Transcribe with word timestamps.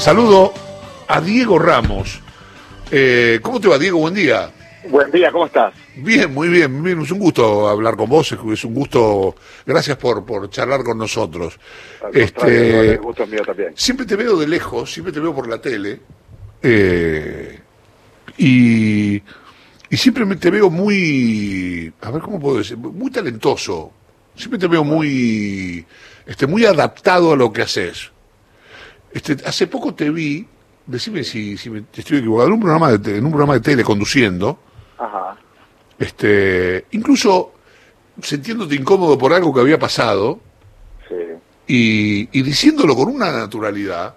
Saludo 0.00 0.54
a 1.08 1.20
Diego 1.20 1.58
Ramos. 1.58 2.20
Eh, 2.90 3.38
¿Cómo 3.42 3.60
te 3.60 3.68
va, 3.68 3.78
Diego? 3.78 3.98
Buen 3.98 4.14
día. 4.14 4.50
Buen 4.88 5.10
día, 5.10 5.30
¿cómo 5.30 5.44
estás? 5.44 5.74
Bien, 5.94 6.32
muy 6.32 6.48
bien, 6.48 6.82
bien. 6.82 7.02
Es 7.02 7.10
un 7.10 7.18
gusto 7.18 7.68
hablar 7.68 7.96
con 7.96 8.08
vos, 8.08 8.32
es 8.32 8.64
un 8.64 8.74
gusto. 8.74 9.36
Gracias 9.66 9.98
por, 9.98 10.24
por 10.24 10.48
charlar 10.48 10.82
con 10.84 10.96
nosotros. 10.96 11.60
Al 12.02 12.16
este, 12.16 12.92
el 12.92 12.98
gusto 12.98 13.24
es 13.24 13.28
mío 13.28 13.42
también. 13.44 13.72
Siempre 13.76 14.06
te 14.06 14.16
veo 14.16 14.38
de 14.38 14.48
lejos, 14.48 14.90
siempre 14.90 15.12
te 15.12 15.20
veo 15.20 15.34
por 15.34 15.46
la 15.46 15.60
tele. 15.60 16.00
Eh, 16.62 17.60
y, 18.38 19.16
y 19.90 19.96
siempre 19.98 20.24
te 20.36 20.50
veo 20.50 20.70
muy. 20.70 21.92
A 22.00 22.10
ver, 22.10 22.22
¿cómo 22.22 22.40
puedo 22.40 22.56
decir? 22.56 22.78
Muy 22.78 23.10
talentoso. 23.10 23.92
Siempre 24.34 24.58
te 24.58 24.66
veo 24.66 24.82
muy. 24.82 25.84
Este, 26.24 26.46
muy 26.46 26.64
adaptado 26.64 27.34
a 27.34 27.36
lo 27.36 27.52
que 27.52 27.60
haces. 27.60 28.12
Este, 29.12 29.36
hace 29.44 29.66
poco 29.66 29.94
te 29.94 30.10
vi, 30.10 30.46
decime 30.86 31.24
si, 31.24 31.56
si 31.56 31.70
me, 31.70 31.84
estoy 31.92 32.18
equivocado, 32.18 32.48
en 32.48 32.54
un 32.54 32.60
programa 32.60 32.92
de, 32.92 33.18
en 33.18 33.24
un 33.24 33.30
programa 33.30 33.54
de 33.54 33.60
tele 33.60 33.84
conduciendo. 33.84 34.58
Ajá. 34.98 35.36
Este, 35.98 36.86
incluso 36.92 37.52
sintiéndote 38.22 38.74
incómodo 38.74 39.18
por 39.18 39.32
algo 39.32 39.52
que 39.52 39.60
había 39.60 39.78
pasado. 39.78 40.40
Sí. 41.08 41.14
Y, 41.66 42.38
y 42.38 42.42
diciéndolo 42.42 42.94
con 42.94 43.08
una 43.08 43.30
naturalidad 43.30 44.14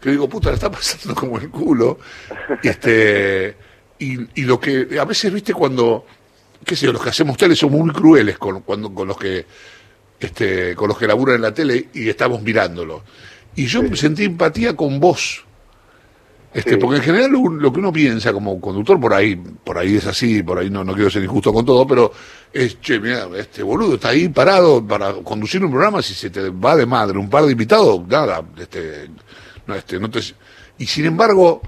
que 0.00 0.10
digo, 0.10 0.28
puta, 0.28 0.50
le 0.50 0.54
está 0.54 0.70
pasando 0.70 1.14
como 1.14 1.38
el 1.38 1.50
culo. 1.50 1.98
Este, 2.62 3.56
y, 3.98 4.40
y 4.40 4.44
lo 4.44 4.60
que 4.60 4.98
a 5.00 5.04
veces, 5.04 5.32
viste, 5.32 5.54
cuando, 5.54 6.04
qué 6.64 6.76
sé 6.76 6.86
yo, 6.86 6.92
los 6.92 7.02
que 7.02 7.10
hacemos 7.10 7.36
tele 7.36 7.56
somos 7.56 7.80
muy 7.80 7.92
crueles 7.92 8.38
con, 8.38 8.60
cuando, 8.60 8.92
con 8.92 9.08
los 9.08 9.16
que 9.16 9.46
este, 10.18 10.74
con 10.74 10.88
los 10.88 10.98
que 10.98 11.06
laburan 11.06 11.36
en 11.36 11.42
la 11.42 11.52
tele 11.52 11.88
y 11.92 12.08
estamos 12.08 12.42
mirándolo. 12.42 13.02
Y 13.56 13.66
yo 13.66 13.82
sentí 13.96 14.24
empatía 14.24 14.76
con 14.76 15.00
vos. 15.00 15.44
Este, 16.52 16.78
Porque 16.78 16.96
en 16.96 17.02
general 17.02 17.30
lo, 17.32 17.72
que 17.72 17.78
uno 17.80 17.92
piensa 17.92 18.32
como 18.32 18.58
conductor, 18.60 18.98
por 18.98 19.12
ahí, 19.12 19.36
por 19.36 19.76
ahí 19.76 19.96
es 19.96 20.06
así, 20.06 20.42
por 20.42 20.58
ahí 20.58 20.70
no, 20.70 20.84
no 20.84 20.94
quiero 20.94 21.10
ser 21.10 21.22
injusto 21.22 21.52
con 21.52 21.66
todo, 21.66 21.86
pero 21.86 22.12
es, 22.50 22.80
che, 22.80 22.98
mira, 22.98 23.28
este 23.36 23.62
boludo 23.62 23.96
está 23.96 24.08
ahí 24.08 24.30
parado 24.30 24.82
para 24.86 25.12
conducir 25.12 25.62
un 25.62 25.70
programa, 25.70 26.00
si 26.00 26.14
se 26.14 26.30
te 26.30 26.48
va 26.48 26.74
de 26.74 26.86
madre 26.86 27.18
un 27.18 27.28
par 27.28 27.44
de 27.44 27.52
invitados, 27.52 28.08
nada, 28.08 28.42
este, 28.58 29.10
no, 29.66 29.74
este, 29.74 30.00
no 30.00 30.08
te, 30.08 30.20
y 30.78 30.86
sin 30.86 31.04
embargo, 31.04 31.60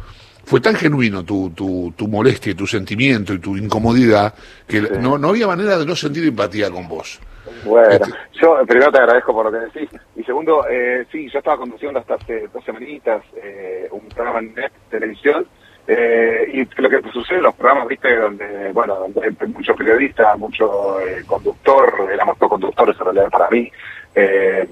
fue 0.45 0.61
tan 0.61 0.75
genuino 0.75 1.23
tu, 1.23 1.51
tu, 1.51 1.93
tu 1.95 2.09
molestia, 2.09 2.57
tu 2.57 2.67
sentimiento 2.67 3.35
y 3.35 3.41
tu 3.41 3.59
incomodidad, 3.59 4.33
que 4.67 4.81
no, 4.81 5.19
no 5.19 5.29
había 5.29 5.47
manera 5.47 5.77
de 5.77 5.85
no 5.85 5.95
sentir 5.95 6.25
empatía 6.25 6.71
con 6.71 6.89
vos. 6.89 7.19
Bueno, 7.65 8.05
este- 8.05 8.41
yo 8.41 8.59
primero 8.67 8.93
te 8.93 8.99
agradezco 8.99 9.33
por 9.33 9.47
lo 9.47 9.53
que 9.53 9.67
decís. 9.67 9.91
Y 10.17 10.25
segundo, 10.25 10.67
eh, 10.69 11.07
sí, 11.11 11.29
yo 11.29 11.39
estaba 11.39 11.59
conduciendo 11.59 11.99
hasta 11.99 12.15
hace 12.15 12.49
dos 12.53 12.65
semanitas 12.65 13.23
eh, 13.37 13.89
un 13.91 14.11
programa 14.11 14.41
en 14.41 14.55
net, 14.55 14.73
televisión, 14.91 15.47
eh, 15.87 16.51
y 16.53 16.81
lo 16.83 16.91
que 16.91 17.01
sucede 17.11 17.39
en 17.39 17.45
los 17.45 17.55
programas, 17.55 17.89
viste, 17.89 18.15
donde, 18.17 18.73
bueno, 18.73 18.97
donde 18.97 19.21
hay 19.41 19.49
mucho 19.49 19.75
periodista, 19.75 20.37
mucho 20.37 21.01
eh, 21.01 21.25
conductor, 21.27 22.11
éramos 22.13 22.37
todos 22.37 22.51
conductores 22.51 22.97
en 22.99 23.05
realidad 23.05 23.31
para 23.31 23.49
mí, 23.49 23.71
eh, 24.15 24.69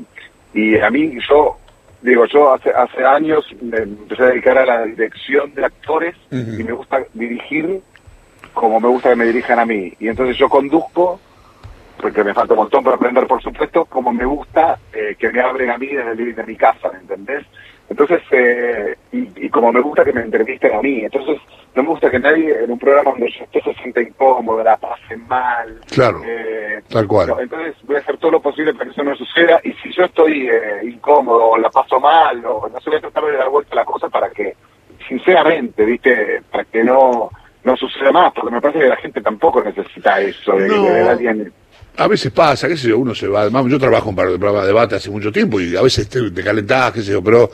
y 0.52 0.78
a 0.78 0.90
mí, 0.90 1.18
yo, 1.28 1.56
digo, 2.02 2.26
yo 2.26 2.52
hace, 2.52 2.70
hace 2.70 3.04
años 3.04 3.46
me 3.62 3.78
empecé 3.78 4.22
a 4.22 4.26
dedicar 4.26 4.58
a 4.58 4.66
la 4.66 4.84
dirección 4.84 5.54
de 5.54 5.64
actores 5.64 6.14
y 6.30 6.62
me 6.64 6.72
gusta 6.72 7.02
dirigir 7.14 7.80
como 8.52 8.80
me 8.80 8.88
gusta 8.88 9.10
que 9.10 9.16
me 9.16 9.26
dirijan 9.26 9.58
a 9.58 9.66
mí. 9.66 9.92
Y 10.00 10.08
entonces 10.08 10.36
yo 10.38 10.48
conduzco 10.48 11.20
porque 12.00 12.22
me 12.22 12.34
falta 12.34 12.54
un 12.54 12.60
montón 12.60 12.84
para 12.84 12.96
aprender, 12.96 13.26
por 13.26 13.42
supuesto, 13.42 13.84
como 13.86 14.12
me 14.12 14.24
gusta 14.24 14.78
eh, 14.92 15.16
que 15.18 15.30
me 15.30 15.40
hablen 15.40 15.70
a 15.70 15.78
mí 15.78 15.86
desde 15.86 16.10
el 16.10 16.16
living 16.16 16.34
de 16.34 16.44
mi 16.44 16.56
casa, 16.56 16.90
¿me 16.92 16.98
entendés? 16.98 17.44
Entonces, 17.88 18.20
eh, 18.32 18.96
y, 19.12 19.48
como 19.48 19.72
me 19.72 19.80
gusta 19.80 20.04
que 20.04 20.12
me 20.12 20.20
entrevisten 20.20 20.74
a 20.74 20.82
mí, 20.82 21.00
entonces 21.04 21.38
no 21.74 21.82
me 21.84 21.88
gusta 21.90 22.10
que 22.10 22.18
nadie 22.18 22.64
en 22.64 22.70
un 22.70 22.78
programa 22.78 23.12
donde 23.12 23.30
yo 23.30 23.44
esté 23.44 23.62
se 23.62 23.74
sienta 23.74 24.02
incómodo, 24.02 24.62
la 24.62 24.76
pase 24.76 25.16
mal. 25.16 25.80
Claro, 25.88 26.20
eh, 26.24 26.82
tal 26.88 27.06
cual. 27.06 27.34
entonces 27.38 27.76
voy 27.84 27.96
a 27.96 28.00
hacer 28.00 28.18
todo 28.18 28.32
lo 28.32 28.40
posible 28.40 28.72
para 28.72 28.86
que 28.86 28.90
eso 28.90 29.04
no 29.04 29.14
suceda, 29.14 29.60
y 29.62 29.72
si 29.74 29.92
yo 29.92 30.04
estoy 30.04 30.50
incómodo, 30.82 31.50
o 31.50 31.58
la 31.58 31.70
paso 31.70 32.00
mal, 32.00 32.44
o 32.44 32.68
no 32.68 32.80
sé, 32.80 32.90
voy 32.90 32.98
a 32.98 33.02
tratar 33.02 33.24
de 33.24 33.36
dar 33.36 33.48
vuelta 33.48 33.72
a 33.72 33.76
la 33.76 33.84
cosa 33.84 34.08
para 34.08 34.30
que, 34.30 34.56
sinceramente, 35.08 35.84
¿viste? 35.84 36.42
Para 36.50 36.64
que 36.64 36.82
no 36.82 37.30
no 37.66 37.76
suceda 37.76 38.12
más, 38.12 38.32
porque 38.32 38.52
me 38.52 38.60
parece 38.60 38.78
que 38.78 38.88
la 38.88 38.96
gente 38.96 39.20
tampoco 39.20 39.60
necesita 39.60 40.20
eso, 40.20 40.52
de, 40.52 40.68
de 40.68 41.08
alguien 41.08 41.52
a 41.96 42.08
veces 42.08 42.30
pasa, 42.32 42.68
qué 42.68 42.76
sé 42.76 42.88
yo, 42.88 42.98
uno 42.98 43.14
se 43.14 43.26
va, 43.26 43.48
yo 43.48 43.78
trabajo 43.78 44.10
en 44.10 44.18
un 44.18 44.38
programa 44.38 44.62
de 44.62 44.66
debate 44.68 44.96
hace 44.96 45.10
mucho 45.10 45.32
tiempo 45.32 45.60
y 45.60 45.76
a 45.76 45.82
veces 45.82 46.08
te, 46.08 46.30
te 46.30 46.42
calentás, 46.42 46.92
qué 46.92 47.02
sé 47.02 47.12
yo, 47.12 47.22
pero 47.22 47.50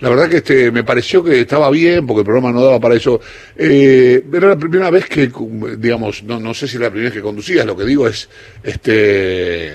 la 0.00 0.08
verdad 0.08 0.28
que 0.28 0.38
este 0.38 0.70
me 0.70 0.82
pareció 0.82 1.22
que 1.22 1.40
estaba 1.40 1.70
bien 1.70 2.06
porque 2.06 2.20
el 2.20 2.24
programa 2.24 2.52
no 2.52 2.64
daba 2.64 2.80
para 2.80 2.94
eso. 2.94 3.20
Eh, 3.56 4.24
era 4.32 4.48
la 4.48 4.56
primera 4.56 4.90
vez 4.90 5.06
que, 5.06 5.30
digamos, 5.78 6.22
no, 6.24 6.40
no 6.40 6.52
sé 6.54 6.66
si 6.66 6.76
era 6.76 6.86
la 6.86 6.90
primera 6.90 7.10
vez 7.10 7.18
que 7.18 7.22
conducías, 7.22 7.64
lo 7.64 7.76
que 7.76 7.84
digo 7.84 8.08
es, 8.08 8.28
este, 8.62 9.74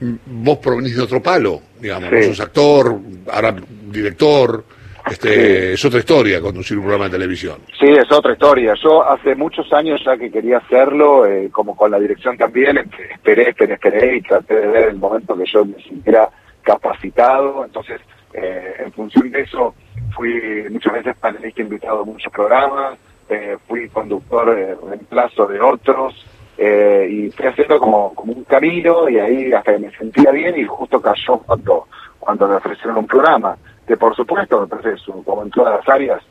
vos 0.00 0.58
provenís 0.58 0.96
de 0.96 1.02
otro 1.02 1.22
palo, 1.22 1.62
digamos, 1.80 2.10
vos 2.10 2.26
sos 2.26 2.40
actor, 2.40 2.98
ahora 3.30 3.56
director, 3.90 4.64
este, 5.10 5.72
es 5.72 5.84
otra 5.84 6.00
historia 6.00 6.40
conducir 6.40 6.76
un 6.76 6.84
programa 6.84 7.06
de 7.06 7.12
televisión. 7.12 7.58
Sí, 7.78 7.86
es 7.86 8.10
otra 8.10 8.32
historia. 8.32 8.74
Yo 8.82 9.08
hace 9.08 9.34
muchos 9.34 9.72
años 9.72 10.00
ya 10.04 10.16
que 10.16 10.30
quería 10.30 10.58
hacerlo, 10.58 11.26
eh, 11.26 11.48
como 11.50 11.76
con 11.76 11.90
la 11.90 11.98
dirección 11.98 12.36
también, 12.36 12.78
esperé, 12.78 13.50
esperé, 13.50 13.74
esperé 13.74 14.16
y 14.16 14.22
traté 14.22 14.54
de 14.54 14.66
ver 14.66 14.88
el 14.88 14.96
momento 14.96 15.36
que 15.36 15.44
yo 15.46 15.64
me 15.64 15.82
sintiera 15.82 16.28
capacitado. 16.62 17.64
Entonces, 17.64 18.00
eh, 18.32 18.74
en 18.78 18.92
función 18.92 19.30
de 19.30 19.42
eso, 19.42 19.74
fui 20.14 20.64
muchas 20.70 20.92
veces 20.94 21.16
panelista 21.16 21.62
invitado 21.62 22.02
a 22.02 22.04
muchos 22.04 22.32
programas, 22.32 22.98
eh, 23.28 23.56
fui 23.66 23.88
conductor 23.88 24.54
de 24.54 24.74
reemplazo 24.74 25.46
de 25.46 25.60
otros. 25.60 26.14
y 26.58 27.30
fui 27.30 27.46
haciendo 27.46 27.78
como, 27.78 28.12
como 28.14 28.32
un 28.32 28.42
camino 28.42 29.08
y 29.08 29.16
ahí 29.16 29.52
hasta 29.52 29.74
que 29.74 29.78
me 29.78 29.90
sentía 29.92 30.32
bien 30.32 30.58
y 30.58 30.64
justo 30.64 31.00
cayó 31.00 31.38
cuando, 31.38 31.86
cuando 32.18 32.48
me 32.48 32.56
ofrecieron 32.56 32.98
un 32.98 33.06
programa 33.06 33.56
que 33.88 33.96
por 33.96 34.14
supuesto 34.14 34.68
parece 34.68 35.02
como 35.24 35.42
en 35.42 35.50
todas 35.50 35.80
las 35.80 35.88
áreas 35.88 36.22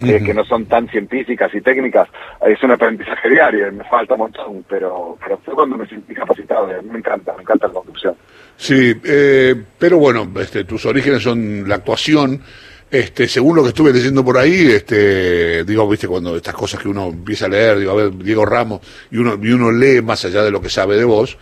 eh, 0.00 0.22
que 0.24 0.32
no 0.32 0.44
son 0.44 0.64
tan 0.66 0.88
científicas 0.88 1.52
y 1.52 1.60
técnicas, 1.60 2.08
es 2.46 2.62
un 2.62 2.70
aprendizaje 2.70 3.28
diario, 3.28 3.70
me 3.72 3.84
falta 3.84 4.14
un 4.14 4.20
montón, 4.20 4.64
pero, 4.68 5.18
pero 5.22 5.38
fue 5.38 5.54
cuando 5.54 5.76
me 5.76 5.86
sentí 5.88 6.14
capacitado, 6.14 6.68
me 6.84 6.98
encanta, 6.98 7.34
me 7.34 7.42
encanta 7.42 7.66
la 7.66 7.74
conducción. 7.74 8.14
Sí, 8.56 8.94
eh, 9.04 9.56
pero 9.76 9.98
bueno, 9.98 10.30
este, 10.40 10.64
tus 10.64 10.86
orígenes 10.86 11.22
son 11.22 11.68
la 11.68 11.76
actuación, 11.76 12.40
este, 12.88 13.26
según 13.26 13.56
lo 13.56 13.62
que 13.64 13.70
estuve 13.70 13.92
leyendo 13.92 14.24
por 14.24 14.38
ahí, 14.38 14.70
este, 14.70 15.64
digo, 15.64 15.88
viste, 15.88 16.06
cuando 16.06 16.36
estas 16.36 16.54
cosas 16.54 16.80
que 16.80 16.88
uno 16.88 17.08
empieza 17.08 17.46
a 17.46 17.48
leer, 17.48 17.80
digo, 17.80 17.90
a 17.90 17.96
ver, 17.96 18.16
Diego 18.16 18.46
Ramos, 18.46 18.80
y 19.10 19.18
uno, 19.18 19.36
y 19.42 19.50
uno 19.50 19.72
lee 19.72 20.00
más 20.00 20.24
allá 20.24 20.44
de 20.44 20.52
lo 20.52 20.62
que 20.62 20.70
sabe 20.70 20.96
de 20.96 21.04
vos, 21.04 21.36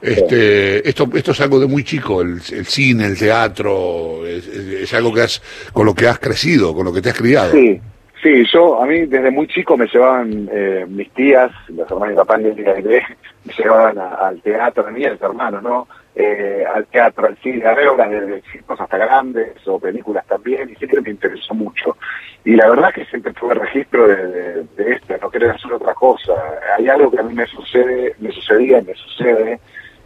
este, 0.00 0.88
esto, 0.88 1.08
esto 1.14 1.32
es 1.32 1.40
algo 1.40 1.58
de 1.58 1.66
muy 1.66 1.82
chico, 1.82 2.22
el, 2.22 2.40
cine, 2.40 3.06
el 3.06 3.18
teatro, 3.18 4.26
es, 4.26 4.94
algo 4.94 5.12
que 5.12 5.22
has, 5.22 5.42
con 5.72 5.86
lo 5.86 5.94
que 5.94 6.06
has 6.06 6.18
crecido, 6.18 6.74
con 6.74 6.84
lo 6.84 6.92
que 6.92 7.02
te 7.02 7.10
has 7.10 7.18
criado. 7.18 7.50
Sí, 7.50 7.80
sí, 8.22 8.44
yo, 8.52 8.80
a 8.80 8.86
mí 8.86 9.06
desde 9.06 9.30
muy 9.30 9.48
chico 9.48 9.76
me 9.76 9.86
llevaban 9.86 10.48
eh, 10.52 10.86
mis 10.88 11.10
tías, 11.12 11.50
las 11.68 11.90
hermanas 11.90 12.10
de 12.10 12.16
papá 12.16 12.40
y 12.40 12.44
me 12.44 13.54
llevaban 13.56 13.98
al 13.98 14.40
teatro, 14.42 14.86
a 14.86 14.90
mí 14.90 15.00
y 15.00 15.06
a 15.06 15.12
mis 15.12 15.22
hermanos, 15.22 15.62
¿no? 15.62 15.88
Eh, 16.14 16.64
al 16.74 16.84
teatro, 16.86 17.26
al 17.26 17.36
cine, 17.36 17.64
a 17.64 17.74
ver 17.74 17.88
obras 17.88 18.10
desde 18.10 18.42
chicos 18.50 18.80
hasta 18.80 18.98
grandes, 18.98 19.56
o 19.66 19.78
películas 19.78 20.26
también, 20.26 20.68
y 20.70 20.74
siempre 20.74 21.00
me 21.00 21.10
interesó 21.10 21.54
mucho. 21.54 21.96
Y 22.44 22.56
la 22.56 22.68
verdad 22.68 22.92
que 22.92 23.04
siempre 23.04 23.32
tuve 23.34 23.54
registro 23.54 24.08
de, 24.08 24.64
de, 24.76 24.92
esto, 24.92 25.14
no 25.20 25.30
querer 25.30 25.50
hacer 25.50 25.72
otra 25.72 25.94
cosa. 25.94 26.32
Hay 26.76 26.88
algo 26.88 27.10
que 27.10 27.20
a 27.20 27.22
mí 27.22 27.34
me 27.34 27.46
sucede, 27.46 28.16
me 28.18 28.32
sucedía, 28.32 28.82
me 28.82 28.94
sucede, 28.94 29.60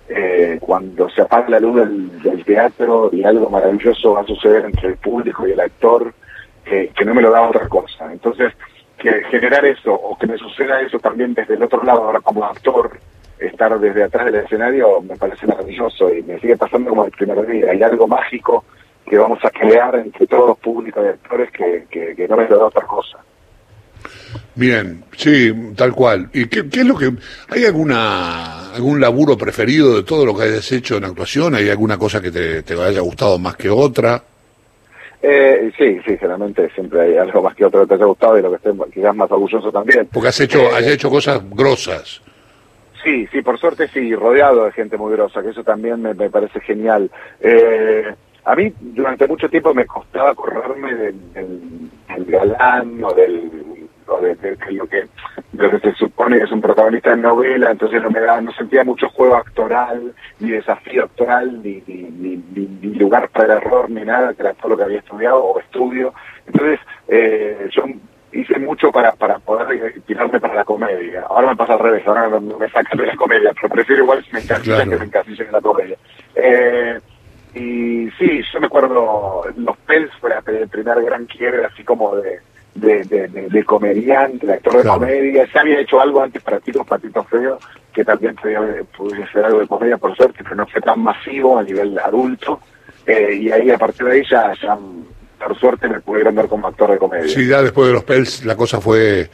eh, 0.09 0.59
cuando 0.61 1.09
se 1.11 1.23
apaga 1.23 1.49
la 1.51 1.61
luz 1.61 1.77
del, 1.77 2.45
teatro 2.45 3.11
y 3.13 3.25
algo 3.25 3.49
maravilloso 3.49 4.15
va 4.15 4.21
a 4.21 4.27
suceder 4.27 4.65
entre 4.65 4.89
el 4.89 4.97
público 4.97 5.47
y 5.47 5.53
el 5.53 5.61
actor, 5.61 6.13
que 6.65 7.05
no 7.05 7.15
me 7.15 7.23
lo 7.23 7.31
da 7.31 7.43
otra 7.43 7.69
cosa. 7.69 8.11
Entonces, 8.13 8.53
que 9.03 9.23
generar 9.25 9.65
eso 9.65 9.93
o 9.93 10.17
que 10.17 10.27
me 10.27 10.39
suceda 10.39 10.81
eso 10.81 10.99
también 10.99 11.35
desde 11.35 11.55
el 11.55 11.63
otro 11.63 11.83
lado, 11.83 12.05
ahora 12.05 12.21
como 12.21 12.45
actor, 12.45 12.99
estar 13.39 13.79
desde 13.79 14.05
atrás 14.05 14.27
del 14.27 14.37
escenario 14.37 15.01
me 15.03 15.17
parece 15.17 15.47
maravilloso 15.47 16.15
y 16.15 16.23
me 16.23 16.39
sigue 16.39 16.57
pasando 16.57 16.91
como 16.91 17.05
el 17.05 17.11
primer 17.11 17.45
día. 17.47 17.71
Hay 17.71 17.83
algo 17.83 18.07
mágico 18.07 18.65
que 19.05 19.19
vamos 19.19 19.45
a 19.45 19.51
crear 19.51 19.97
entre 19.97 20.27
todos 20.27 20.49
los 20.51 20.59
públicos 20.59 21.05
y 21.05 21.09
actores 21.09 21.51
que, 21.51 21.87
que, 21.91 22.29
no 22.29 22.37
me 22.37 22.49
lo 22.49 22.59
da 22.59 22.67
otra 22.67 22.87
cosa. 22.87 23.19
Bien, 24.55 25.05
sí, 25.17 25.53
tal 25.77 25.93
cual. 25.93 26.29
¿Y 26.33 26.47
qué, 26.47 26.69
qué, 26.69 26.81
es 26.81 26.87
lo 26.87 26.97
que... 26.97 27.13
¿Hay 27.49 27.65
alguna 27.65 28.73
algún 28.73 29.01
laburo 29.01 29.37
preferido 29.37 29.97
de 29.97 30.03
todo 30.03 30.25
lo 30.25 30.37
que 30.37 30.45
hayas 30.45 30.71
hecho 30.73 30.97
en 30.97 31.05
actuación? 31.05 31.55
¿Hay 31.55 31.69
alguna 31.69 31.99
cosa 31.99 32.21
que 32.21 32.31
te, 32.31 32.63
te 32.63 32.81
haya 32.81 33.01
gustado 33.01 33.39
más 33.39 33.57
que 33.57 33.69
otra? 33.69 34.23
Eh, 35.23 35.71
sí, 35.79 36.01
sí, 36.05 36.17
generalmente 36.19 36.69
siempre 36.71 37.01
hay 37.01 37.17
algo 37.17 37.43
más 37.43 37.55
que 37.55 37.65
otro 37.65 37.83
que 37.83 37.87
te 37.87 37.95
haya 37.95 38.07
gustado 38.07 38.39
y 38.39 38.43
lo 38.43 38.51
que 38.51 38.57
esté 38.57 38.71
quizás 38.93 39.15
más 39.15 39.31
orgulloso 39.31 39.71
también. 39.71 40.09
Porque 40.13 40.29
has 40.29 40.41
hecho, 40.41 40.63
eh, 40.63 40.75
has 40.75 40.87
hecho 40.87 41.11
cosas 41.11 41.41
grosas. 41.51 42.21
Sí, 43.05 43.27
sí, 43.33 43.43
por 43.43 43.59
suerte 43.59 43.89
sí, 43.89 44.15
rodeado 44.15 44.65
de 44.65 44.73
gente 44.73 44.97
muy 44.97 45.13
grosa, 45.13 45.43
que 45.43 45.51
eso 45.51 45.63
también 45.63 46.03
me, 46.03 46.15
me 46.15 46.29
parece 46.29 46.61
genial. 46.61 47.11
Eh, 47.41 48.13
a 48.45 48.57
mí 48.57 48.73
durante 48.81 49.29
mucho 49.29 49.49
tiempo 49.49 49.73
me 49.73 49.87
costaba 49.87 50.35
correrme 50.35 50.95
del, 50.95 51.15
del, 51.35 52.25
galán 52.27 53.03
o 53.05 53.13
del 53.15 53.51
o 54.15 54.21
de, 54.21 54.37
lo 54.71 54.87
que 54.87 55.07
lo 55.53 55.71
que 55.71 55.79
se 55.81 55.93
supone 55.95 56.39
que 56.39 56.45
es 56.45 56.53
un 56.53 56.61
protagonista 56.61 57.11
de 57.11 57.19
novela, 57.19 57.71
entonces 57.71 58.03
no 58.03 58.11
me 58.11 58.21
da, 58.21 58.41
no 58.41 58.53
sentía 58.53 58.85
mucho 58.85 59.09
juego 59.11 59.37
actoral, 59.37 60.15
ni 60.41 60.51
desafío 60.51 61.05
actoral, 61.05 61.63
ni, 61.63 61.83
ni, 61.87 62.43
ni, 62.55 62.95
lugar 62.95 63.29
para 63.29 63.45
el 63.45 63.51
error, 63.63 63.91
ni 63.91 64.03
nada, 64.03 64.33
que 64.33 64.43
era 64.43 64.55
todo 64.55 64.71
lo 64.71 64.77
que 64.77 64.85
había 64.85 64.99
estudiado 64.99 65.45
o 65.45 65.61
estudio. 65.61 66.15
Entonces, 66.47 66.81
eh, 67.09 67.69
yo 67.71 67.85
hice 68.33 68.59
mucho 68.59 68.91
para, 68.91 69.13
para 69.13 69.39
poder 69.39 70.01
tirarme 70.07 70.41
para 70.41 70.55
la 70.55 70.65
comedia. 70.65 71.25
Ahora 71.29 71.49
me 71.49 71.57
pasa 71.57 71.75
al 71.75 71.81
revés, 71.81 72.07
ahora 72.07 72.29
me 72.41 72.69
sacan 72.71 72.99
de 72.99 73.07
la 73.07 73.17
comedia, 73.17 73.53
pero 73.61 73.75
prefiero 73.75 74.05
igual 74.05 74.25
si 74.25 74.33
me 74.33 74.41
encasillan 74.41 74.89
que 74.89 74.97
me 74.97 75.05
encasillen 75.05 75.47
en 75.47 75.53
la 75.53 75.61
comedia. 75.61 75.97
Eh, 76.35 76.99
y 77.55 78.11
sí, 78.19 78.43
yo 78.53 78.61
me 78.61 78.67
acuerdo, 78.67 79.43
Los 79.57 79.77
Pels 79.79 80.11
fue 80.21 80.31
el 80.47 80.69
primer 80.69 81.03
gran 81.03 81.27
quiebre 81.27 81.67
así 81.67 81.85
como 81.85 82.17
de, 82.17 82.41
de, 82.83 83.05
de, 83.05 83.29
de, 83.29 83.65
comediante, 83.65 84.47
de 84.47 84.55
actor 84.55 84.83
de 84.83 84.89
comedia. 84.89 85.47
Se 85.51 85.59
había 85.59 85.81
hecho 85.81 86.01
algo 86.01 86.23
antes 86.23 86.43
para 86.43 86.61
Tito 86.61 86.85
Patito 86.85 87.23
Feo, 87.25 87.59
que 87.95 88.05
también 88.05 88.35
pudiese 88.97 89.33
ser 89.33 89.45
algo 89.45 89.61
de 89.61 89.67
comedia 89.67 89.97
por 89.97 90.15
suerte, 90.17 90.41
pero 90.43 90.57
no 90.57 90.67
fue 90.67 90.81
tan 90.81 91.01
masivo 91.01 91.59
a 91.59 91.63
nivel 91.63 91.99
adulto. 91.99 92.61
Eh, 93.07 93.35
y 93.41 93.51
ahí 93.51 93.71
a 93.71 93.79
partir 93.79 94.07
de 94.07 94.13
ahí 94.13 94.23
ya, 94.31 94.53
ya 94.61 94.79
por 95.39 95.59
suerte 95.59 95.89
me 95.89 96.01
pude 96.01 96.27
andar 96.27 96.49
como 96.49 96.69
actor 96.69 96.91
de 96.91 96.99
comedia. 96.99 97.29
Sí, 97.29 97.47
ya 97.47 97.63
después 97.63 97.89
de 97.89 97.95
los 97.95 98.05
Pels 98.05 98.45
la 98.45 98.57
cosa 98.57 98.81
fue... 98.81 99.29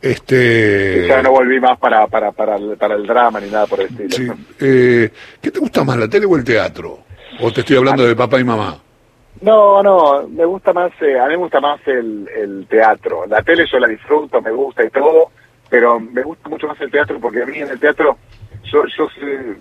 Este... 0.00 1.06
ya 1.06 1.22
no 1.22 1.30
volví 1.30 1.60
más 1.60 1.78
para, 1.78 2.08
para, 2.08 2.32
para, 2.32 2.56
el, 2.56 2.76
para 2.76 2.96
el 2.96 3.06
drama 3.06 3.40
ni 3.40 3.48
nada 3.48 3.66
por 3.68 3.80
el 3.80 3.86
estilo. 3.86 4.34
Sí. 4.34 4.56
Eh, 4.60 5.10
¿Qué 5.40 5.50
te 5.52 5.60
gusta 5.60 5.84
más, 5.84 5.96
la 5.96 6.08
tele 6.08 6.26
o 6.26 6.36
el 6.36 6.42
teatro? 6.42 7.04
¿O 7.40 7.52
te 7.52 7.60
estoy 7.60 7.76
hablando 7.76 8.04
de 8.04 8.16
papá 8.16 8.40
y 8.40 8.44
mamá? 8.44 8.76
No, 9.40 9.82
no, 9.82 10.28
me 10.28 10.44
gusta 10.44 10.72
más, 10.72 10.92
eh, 11.00 11.18
a 11.18 11.24
mí 11.24 11.30
me 11.30 11.36
gusta 11.36 11.60
más 11.60 11.80
el, 11.86 12.28
el 12.28 12.66
teatro. 12.68 13.26
La 13.26 13.42
tele 13.42 13.66
yo 13.66 13.78
la 13.78 13.88
disfruto, 13.88 14.40
me 14.40 14.50
gusta 14.50 14.84
y 14.84 14.90
todo, 14.90 15.30
pero 15.68 15.98
me 15.98 16.22
gusta 16.22 16.48
mucho 16.48 16.68
más 16.68 16.80
el 16.80 16.90
teatro 16.90 17.18
porque 17.20 17.42
a 17.42 17.46
mí 17.46 17.58
en 17.58 17.68
el 17.68 17.80
teatro 17.80 18.18
yo, 18.64 18.84
yo, 18.86 19.08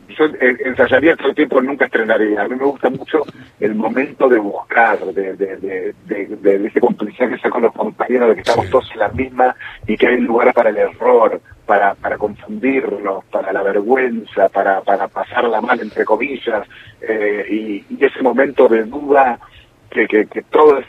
yo 0.10 0.26
ensayaría 0.40 1.16
todo 1.16 1.30
el 1.30 1.36
tiempo, 1.36 1.62
nunca 1.62 1.86
estrenaría. 1.86 2.42
A 2.42 2.48
mí 2.48 2.56
me 2.56 2.66
gusta 2.66 2.90
mucho 2.90 3.24
el 3.60 3.76
momento 3.76 4.30
de 4.30 4.40
buscar, 4.40 5.00
de, 5.00 5.34
de, 5.36 5.58
de, 5.58 5.94
de, 6.06 6.26
de 6.38 6.68
ese 6.68 6.80
complicidad 6.80 7.30
que 7.30 7.50
con 7.50 7.64
los 7.64 7.74
compañeros, 7.74 8.30
de 8.30 8.36
que 8.36 8.42
estamos 8.42 8.70
todos 8.70 8.90
en 8.94 9.00
la 9.00 9.10
misma 9.10 9.56
y 9.88 9.98
que 9.98 10.08
hay 10.08 10.22
lugar 10.22 10.54
para 10.54 10.70
el 10.70 10.78
error, 10.78 11.42
para, 11.66 11.94
para 11.96 12.18
confundirnos, 12.18 13.26
para 13.26 13.52
la 13.52 13.64
vergüenza, 13.64 14.48
para, 14.50 14.82
para 14.82 15.08
pasarla 15.08 15.60
mal, 15.62 15.80
entre 15.80 16.06
comillas, 16.06 16.68
eh, 17.02 17.46
y, 17.50 17.86
y, 17.90 18.06
ese 18.06 18.22
momento 18.22 18.68
de 18.68 18.84
duda, 18.84 19.40
que, 19.92 20.08
que, 20.08 20.26
que 20.26 20.42
todo 20.44 20.80
es 20.80 20.86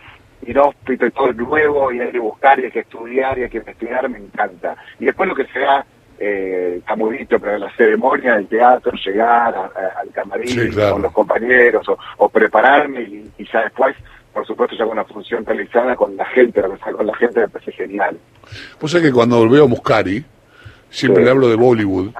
inhóspito 0.46 1.06
y 1.06 1.10
todo 1.10 1.30
es 1.30 1.36
nuevo 1.36 1.92
y 1.92 2.00
hay 2.00 2.10
que 2.10 2.18
buscar 2.18 2.58
y 2.58 2.64
hay 2.64 2.70
que 2.70 2.80
estudiar 2.80 3.38
y 3.38 3.42
hay 3.44 3.50
que 3.50 3.58
investigar, 3.58 4.08
me 4.08 4.18
encanta. 4.18 4.76
Y 4.98 5.06
después 5.06 5.28
lo 5.28 5.34
que 5.34 5.46
se 5.46 5.60
da 5.60 5.84
eh, 6.18 6.80
visto, 7.10 7.38
pero 7.38 7.58
la 7.58 7.70
ceremonia 7.76 8.34
del 8.34 8.46
teatro, 8.46 8.92
llegar 9.04 9.54
al 10.00 10.10
camarín 10.12 10.72
con 10.72 11.02
los 11.02 11.12
compañeros 11.12 11.86
o, 12.16 12.28
prepararme 12.28 13.02
y, 13.02 13.48
ya 13.52 13.64
después, 13.64 13.96
por 14.32 14.46
supuesto, 14.46 14.76
ya 14.76 14.84
con 14.84 14.92
una 14.92 15.04
función 15.04 15.44
realizada 15.44 15.96
con 15.96 16.16
la 16.16 16.24
gente, 16.26 16.62
con 16.62 17.06
la 17.06 17.14
gente 17.16 17.40
me 17.40 17.48
parece 17.48 17.72
genial. 17.72 18.16
Pues 18.78 18.94
es 18.94 19.02
que 19.02 19.12
cuando 19.12 19.38
volvió 19.38 19.64
a 19.64 19.66
Muscari, 19.66 20.24
siempre 20.90 21.24
le 21.24 21.30
hablo 21.30 21.48
de 21.48 21.56
Bollywood. 21.56 22.12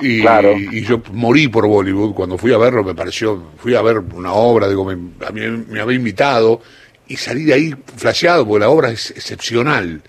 Y, 0.00 0.24
y, 0.24 0.82
yo 0.82 1.02
morí 1.12 1.48
por 1.48 1.66
Bollywood. 1.66 2.14
Cuando 2.14 2.38
fui 2.38 2.52
a 2.52 2.58
verlo 2.58 2.84
me 2.84 2.94
pareció 2.94 3.42
fui 3.56 3.74
a 3.74 3.82
ver 3.82 3.98
una 3.98 4.32
obra 4.32 4.68
digo 4.68 4.84
me, 4.84 4.92
a 5.26 5.30
mí 5.30 5.40
me 5.68 5.80
había 5.80 5.96
invitado 5.96 6.60
y 7.08 7.16
salí 7.16 7.44
de 7.44 7.54
ahí 7.54 7.74
flasheado 7.96 8.46
porque 8.46 8.60
la 8.60 8.70
obra 8.70 8.90
es 8.90 9.10
excepcional. 9.10 10.02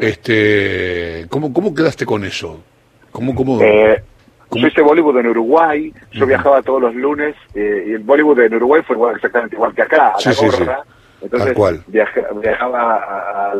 Este, 0.00 1.26
¿cómo, 1.28 1.52
¿Cómo 1.52 1.74
quedaste 1.74 2.06
con 2.06 2.24
eso? 2.24 2.62
¿Cómo, 3.12 3.34
cómo, 3.34 3.60
eh, 3.62 4.02
Yo 4.52 4.66
hice 4.66 4.82
Bollywood 4.82 5.18
en 5.18 5.28
Uruguay, 5.28 5.92
yo 6.12 6.26
viajaba 6.26 6.62
todos 6.62 6.80
los 6.82 6.94
lunes, 6.94 7.36
eh, 7.54 7.84
y 7.88 7.92
el 7.92 8.00
Bollywood 8.00 8.40
en 8.40 8.54
Uruguay 8.54 8.82
fue 8.86 8.96
igual, 8.96 9.16
exactamente 9.16 9.56
igual 9.56 9.74
que 9.74 9.82
acá, 9.82 10.14
a 10.16 10.28
la 10.28 10.34
gorra. 10.34 10.84
Entonces 11.22 11.56
viajaba 11.88 12.96
a, 12.96 13.52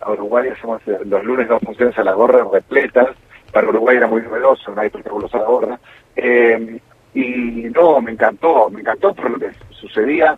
a 0.00 0.12
Uruguay, 0.12 0.48
hacemos 0.48 0.80
los 0.86 1.24
lunes 1.24 1.48
dos 1.48 1.60
funciones 1.62 1.98
a 1.98 2.04
la 2.04 2.12
gorra 2.12 2.46
repletas, 2.50 3.08
para 3.54 3.68
Uruguay 3.68 3.96
era 3.96 4.08
muy 4.08 4.20
novedoso, 4.20 4.74
no 4.74 4.80
hay 4.80 4.88
espectáculos 4.88 5.32
a 5.34 5.38
la 5.38 5.44
gorra. 5.44 5.78
Eh, 6.16 6.80
y 7.14 7.70
no, 7.72 8.00
me 8.00 8.10
encantó, 8.10 8.68
me 8.68 8.80
encantó 8.80 9.14
por 9.14 9.30
lo 9.30 9.38
que 9.38 9.50
sucedía 9.70 10.36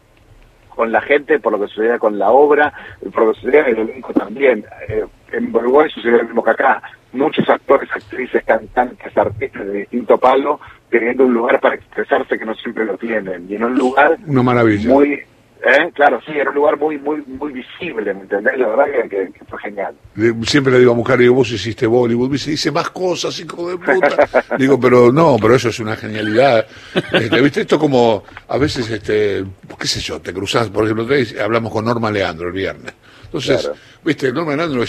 con 0.69 0.93
la 0.93 1.01
gente, 1.01 1.39
por 1.41 1.53
lo 1.53 1.61
que 1.61 1.69
sucedía 1.69 1.99
con 1.99 2.19
la 2.19 2.31
obra, 2.31 2.71
por 3.13 3.25
lo 3.25 3.33
que 3.33 3.41
sucedía 3.41 3.61
en 3.63 3.69
el 3.79 3.89
elenco 3.89 4.13
también. 4.13 4.65
Eh, 4.87 5.05
en 5.33 5.57
Uruguay 5.57 5.89
sucedió 5.89 6.19
lo 6.19 6.25
mismo 6.25 6.45
que 6.45 6.51
acá. 6.51 6.83
Muchos 7.15 7.49
actores, 7.49 7.89
actrices, 7.91 8.45
cantantes, 8.45 9.17
artistas 9.17 9.65
de 9.67 9.73
distinto 9.73 10.19
palo, 10.19 10.61
teniendo 10.91 11.25
un 11.25 11.33
lugar 11.33 11.59
para 11.61 11.77
expresarse 11.77 12.39
que 12.39 12.45
no 12.45 12.55
siempre 12.55 12.85
lo 12.85 12.99
tienen. 12.99 13.47
Y 13.49 13.55
en 13.55 13.65
un 13.65 13.75
lugar 13.79 14.19
Una 14.27 14.43
maravilla. 14.43 14.91
muy 14.91 15.23
¿Eh? 15.65 15.91
Claro, 15.95 16.21
sí, 16.25 16.33
era 16.33 16.51
un 16.51 16.57
lugar 16.57 16.79
muy 16.79 16.99
muy 16.99 17.23
muy 17.27 17.53
visible, 17.53 18.13
¿me 18.15 18.21
entendés? 18.21 18.59
La 18.59 18.69
verdad 18.69 18.85
que, 19.09 19.33
fue 19.49 19.59
genial. 19.59 19.95
Siempre 20.43 20.73
le 20.73 20.81
digo 20.81 20.93
a 20.93 20.95
mujer, 20.95 21.19
digo, 21.19 21.35
vos 21.35 21.51
hiciste 21.51 21.87
Bollywood, 21.87 22.33
dice, 22.33 22.51
dice 22.51 22.71
más 22.71 22.91
cosas, 22.91 23.39
hijo 23.41 23.71
de 23.71 23.79
puta. 23.79 24.57
digo, 24.59 24.79
pero 24.79 25.11
no, 25.11 25.37
pero 25.41 25.55
eso 25.55 25.71
es 25.71 25.81
una 25.81 25.97
genialidad. 25.97 26.67
Este, 27.13 27.41
¿Viste? 27.41 27.63
Esto 27.63 27.79
como, 27.79 28.23
a 28.49 28.59
veces, 28.59 28.91
este, 28.91 29.45
qué 29.79 29.87
sé 29.87 30.01
yo, 30.01 30.21
te 30.21 30.33
cruzás, 30.33 30.69
por 30.69 30.85
ejemplo, 30.85 31.07
hablamos 31.43 31.73
con 31.73 31.85
Norma 31.85 32.11
Leandro 32.11 32.49
el 32.49 32.53
viernes. 32.53 32.95
Entonces, 33.25 33.71
viste, 34.07 34.33
Norma 34.33 34.55
Leandro 34.55 34.85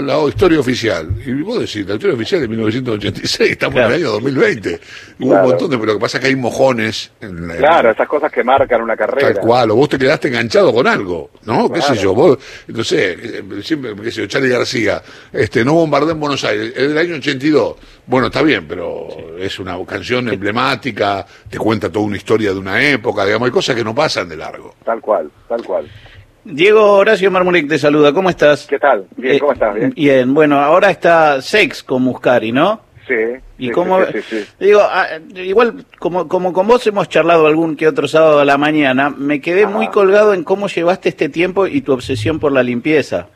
la 0.00 0.28
historia 0.28 0.58
oficial. 0.58 1.08
Y 1.24 1.42
vos 1.42 1.60
decís, 1.60 1.86
la 1.86 1.94
historia 1.94 2.14
oficial 2.14 2.40
de 2.40 2.48
1986, 2.48 3.50
estamos 3.50 3.76
en 3.76 3.82
el 3.84 3.92
año 3.92 4.10
2020. 4.12 4.80
Hubo 5.20 5.34
un 5.34 5.42
montón 5.42 5.70
de, 5.70 5.78
pero 5.78 5.92
lo 5.92 5.98
que 5.98 6.02
pasa 6.02 6.16
es 6.16 6.22
que 6.22 6.28
hay 6.28 6.36
mojones. 6.36 7.12
En, 7.20 7.48
claro, 7.58 7.90
esas 7.90 8.08
cosas 8.08 8.32
que 8.32 8.42
marcan 8.42 8.80
una 8.80 8.96
carrera. 8.96 9.34
Tal 9.34 9.42
cual, 9.42 9.70
o 9.70 9.76
vos 9.76 9.88
te 9.88 9.98
quedaste 9.98 10.28
enganchado 10.28 10.72
con 10.72 10.86
algo, 10.86 11.30
¿no? 11.44 11.70
¿Qué 11.70 11.82
sé 11.82 11.96
yo? 11.96 12.14
Vos, 12.14 12.38
entonces, 12.66 13.18
eh, 13.22 13.42
siempre, 13.62 13.94
qué 13.94 14.10
sé 14.10 14.22
yo, 14.22 14.26
Charlie 14.26 14.48
García, 14.48 15.02
este, 15.32 15.64
no 15.64 15.74
bombardé 15.74 16.12
en 16.12 16.20
Buenos 16.20 16.42
Aires, 16.44 16.72
es 16.74 16.88
del 16.88 16.98
año 16.98 17.16
82. 17.16 17.76
Bueno, 18.06 18.28
está 18.28 18.42
bien, 18.42 18.66
pero 18.66 19.36
es 19.38 19.58
una 19.58 19.76
canción 19.84 20.28
emblemática, 20.28 21.26
te 21.48 21.58
cuenta 21.58 21.90
toda 21.90 22.06
una 22.06 22.16
historia 22.16 22.52
de 22.52 22.58
una 22.58 22.82
época, 22.82 23.24
digamos, 23.24 23.46
hay 23.46 23.52
cosas 23.52 23.76
que 23.76 23.84
no 23.84 23.94
pasan 23.94 24.28
de 24.28 24.36
largo. 24.36 24.74
Tal 24.84 25.00
cual, 25.00 25.30
tal 25.48 25.62
cual. 25.62 25.88
Diego 26.44 26.94
Horacio 26.94 27.30
Marmulik 27.30 27.68
te 27.68 27.78
saluda, 27.78 28.12
¿cómo 28.12 28.28
estás? 28.28 28.66
¿Qué 28.66 28.78
tal? 28.78 29.06
Bien, 29.16 29.38
¿cómo 29.38 29.52
estás? 29.52 29.74
Bien. 29.74 29.92
Bien, 29.94 30.34
bueno, 30.34 30.58
ahora 30.58 30.90
está 30.90 31.40
Sex 31.40 31.82
con 31.82 32.02
Muscari, 32.02 32.50
¿no? 32.50 32.80
Sí. 33.06 33.14
Y 33.58 33.70
cómo, 33.70 34.00
digo, 34.58 34.80
ah, 34.82 35.06
igual 35.34 35.84
como, 35.98 36.26
como 36.28 36.52
con 36.52 36.66
vos 36.66 36.86
hemos 36.86 37.08
charlado 37.08 37.46
algún 37.46 37.76
que 37.76 37.86
otro 37.86 38.08
sábado 38.08 38.40
a 38.40 38.44
la 38.44 38.58
mañana, 38.58 39.10
me 39.10 39.40
quedé 39.40 39.66
muy 39.66 39.88
colgado 39.88 40.34
en 40.34 40.42
cómo 40.42 40.66
llevaste 40.66 41.08
este 41.08 41.28
tiempo 41.28 41.66
y 41.66 41.82
tu 41.82 41.92
obsesión 41.92 42.40
por 42.40 42.52
la 42.52 42.62
limpieza. 42.62 43.28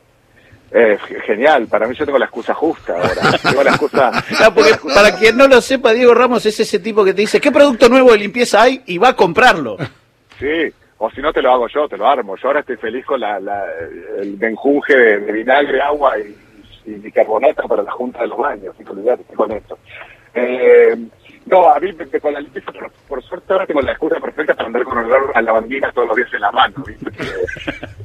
Eh, 0.71 0.97
genial, 1.25 1.67
para 1.67 1.87
mí 1.87 1.95
yo 1.95 2.05
tengo 2.05 2.19
la 2.19 2.25
excusa 2.25 2.53
justa 2.53 2.93
ahora. 2.93 3.37
tengo 3.41 3.63
la 3.63 3.71
excusa, 3.71 4.11
Para 4.93 5.15
quien 5.15 5.37
no 5.37 5.47
lo 5.47 5.61
sepa, 5.61 5.93
Diego 5.93 6.13
Ramos 6.13 6.45
es 6.45 6.59
ese 6.59 6.79
tipo 6.79 7.05
que 7.05 7.13
te 7.13 7.21
dice, 7.21 7.39
¿qué 7.39 7.51
producto 7.51 7.87
nuevo 7.87 8.11
de 8.11 8.17
limpieza 8.17 8.63
hay? 8.63 8.81
Y 8.85 8.97
va 8.97 9.09
a 9.09 9.15
comprarlo. 9.15 9.77
Sí, 10.39 10.73
o 10.99 11.09
si 11.11 11.21
no 11.21 11.31
te 11.31 11.41
lo 11.41 11.51
hago 11.51 11.67
yo, 11.67 11.87
te 11.87 11.97
lo 11.97 12.07
armo. 12.07 12.35
Yo 12.37 12.47
ahora 12.47 12.61
estoy 12.61 12.77
feliz 12.77 13.05
con 13.05 13.19
la, 13.19 13.39
la 13.39 13.65
el 14.19 14.35
benjunje 14.35 14.95
de, 14.95 15.31
vinagre, 15.31 15.81
agua 15.81 16.17
y, 16.19 16.35
y, 16.85 16.95
bicarbonato 16.95 17.67
para 17.67 17.83
la 17.83 17.91
junta 17.91 18.21
de 18.21 18.27
los 18.27 18.37
baños, 18.37 18.75
y 18.79 18.83
con 18.83 19.51
esto. 19.51 19.77
Eh, 20.33 20.95
no, 21.45 21.69
a 21.69 21.79
mí 21.79 21.93
con 22.21 22.33
la 22.33 22.41
limpieza, 22.41 22.71
por, 23.07 23.23
suerte 23.23 23.53
ahora 23.53 23.65
tengo 23.65 23.81
la 23.81 23.91
excusa 23.91 24.19
perfecta 24.19 24.53
para 24.53 24.67
andar 24.67 24.83
con 24.83 24.97
olor 24.97 25.31
a 25.33 25.41
lavandina 25.41 25.91
todos 25.93 26.09
los 26.09 26.17
días 26.17 26.33
en 26.33 26.41
la 26.41 26.51
mano. 26.51 26.83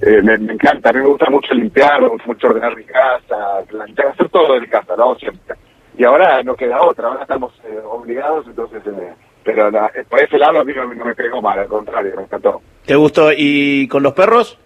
Eh, 0.05 0.21
me, 0.21 0.35
encanta, 0.35 0.91
a 0.91 0.93
mí 0.93 0.99
me 0.99 1.07
gusta 1.07 1.31
mucho 1.31 1.55
limpiar, 1.55 2.03
me 2.03 2.09
gusta 2.09 2.27
mucho 2.27 2.49
ordenar 2.49 2.77
mi 2.77 2.83
casa, 2.83 3.63
planchar, 3.69 4.09
hacer 4.09 4.29
todo 4.31 4.57
en 4.57 4.67
casa, 4.67 4.97
¿no? 4.97 5.15
Siempre. 5.15 5.55
Y 5.97 6.05
ahora 6.05 6.43
no 6.43 6.57
queda 6.57 6.83
otra, 6.83 7.07
ahora 7.07 7.23
estamos 7.23 7.53
eh, 7.65 7.79
obligados, 7.85 8.47
entonces... 8.47 8.83
Eh, 8.85 9.15
pero 9.45 9.71
la, 9.71 9.91
por 10.09 10.21
ese 10.21 10.39
lado 10.39 10.61
a 10.61 10.65
mí 10.65 10.73
no, 10.75 10.87
me 10.87 11.15
pegó 11.15 11.43
mal, 11.43 11.59
al 11.59 11.69
contrario, 11.69 12.15
me 12.17 12.23
encantó. 12.23 12.61
¿Te 12.87 12.95
gustó? 12.97 13.31
¿Y 13.37 13.87
con 13.89 14.03
los 14.03 14.13
perros? 14.13 14.59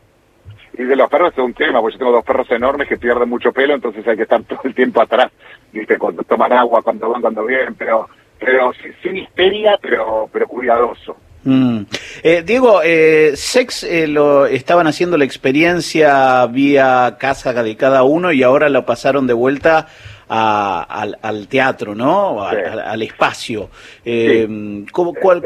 Y 0.78 0.85
de 0.85 0.96
los 0.96 1.08
perros 1.08 1.32
es 1.32 1.38
un 1.38 1.54
tema, 1.54 1.80
porque 1.80 1.94
yo 1.94 1.99
tengo 2.00 2.12
dos 2.12 2.25
perros 2.25 2.50
enormes 2.50 2.88
que 2.88 2.99
pierden 2.99 3.28
mucho 3.28 3.52
pelo, 3.52 3.75
entonces 3.75 4.06
hay 4.06 4.16
que 4.16 4.25
estar 4.25 4.42
todo 4.44 4.61
el 4.64 4.75
tiempo 4.75 5.00
atrás, 5.00 5.32
¿viste? 5.73 5.96
Cuando 5.96 6.23
toman 6.23 6.52
agua, 6.52 6.82
cuando 6.82 7.08
van, 7.08 7.23
cuando 7.23 7.44
vienen, 7.44 7.75
pero 7.75 8.08
pero 8.38 8.73
sin 9.02 9.16
histeria, 9.16 9.78
pero 9.80 10.28
pero 10.30 10.46
cuidadoso. 10.46 11.16
Mm. 11.44 11.82
Eh, 12.25 12.42
Diego, 12.44 12.80
eh, 12.85 13.32
Sex 13.37 13.85
eh, 13.85 14.08
lo 14.08 14.46
estaban 14.46 14.87
haciendo 14.88 15.16
la 15.16 15.25
experiencia 15.25 16.44
vía 16.46 17.16
casa 17.18 17.52
de 17.62 17.76
cada 17.76 18.02
uno 18.02 18.32
y 18.32 18.42
ahora 18.42 18.68
lo 18.68 18.85
pasaron 18.85 19.26
de 19.26 19.32
vuelta 19.32 19.87
al, 20.28 21.46
teatro, 21.49 21.94
¿no? 21.94 22.42
Al, 22.42 23.02
espacio. 23.02 23.70
Eh, 24.04 24.85
¿cómo, 24.90 25.14
cuál, 25.14 25.42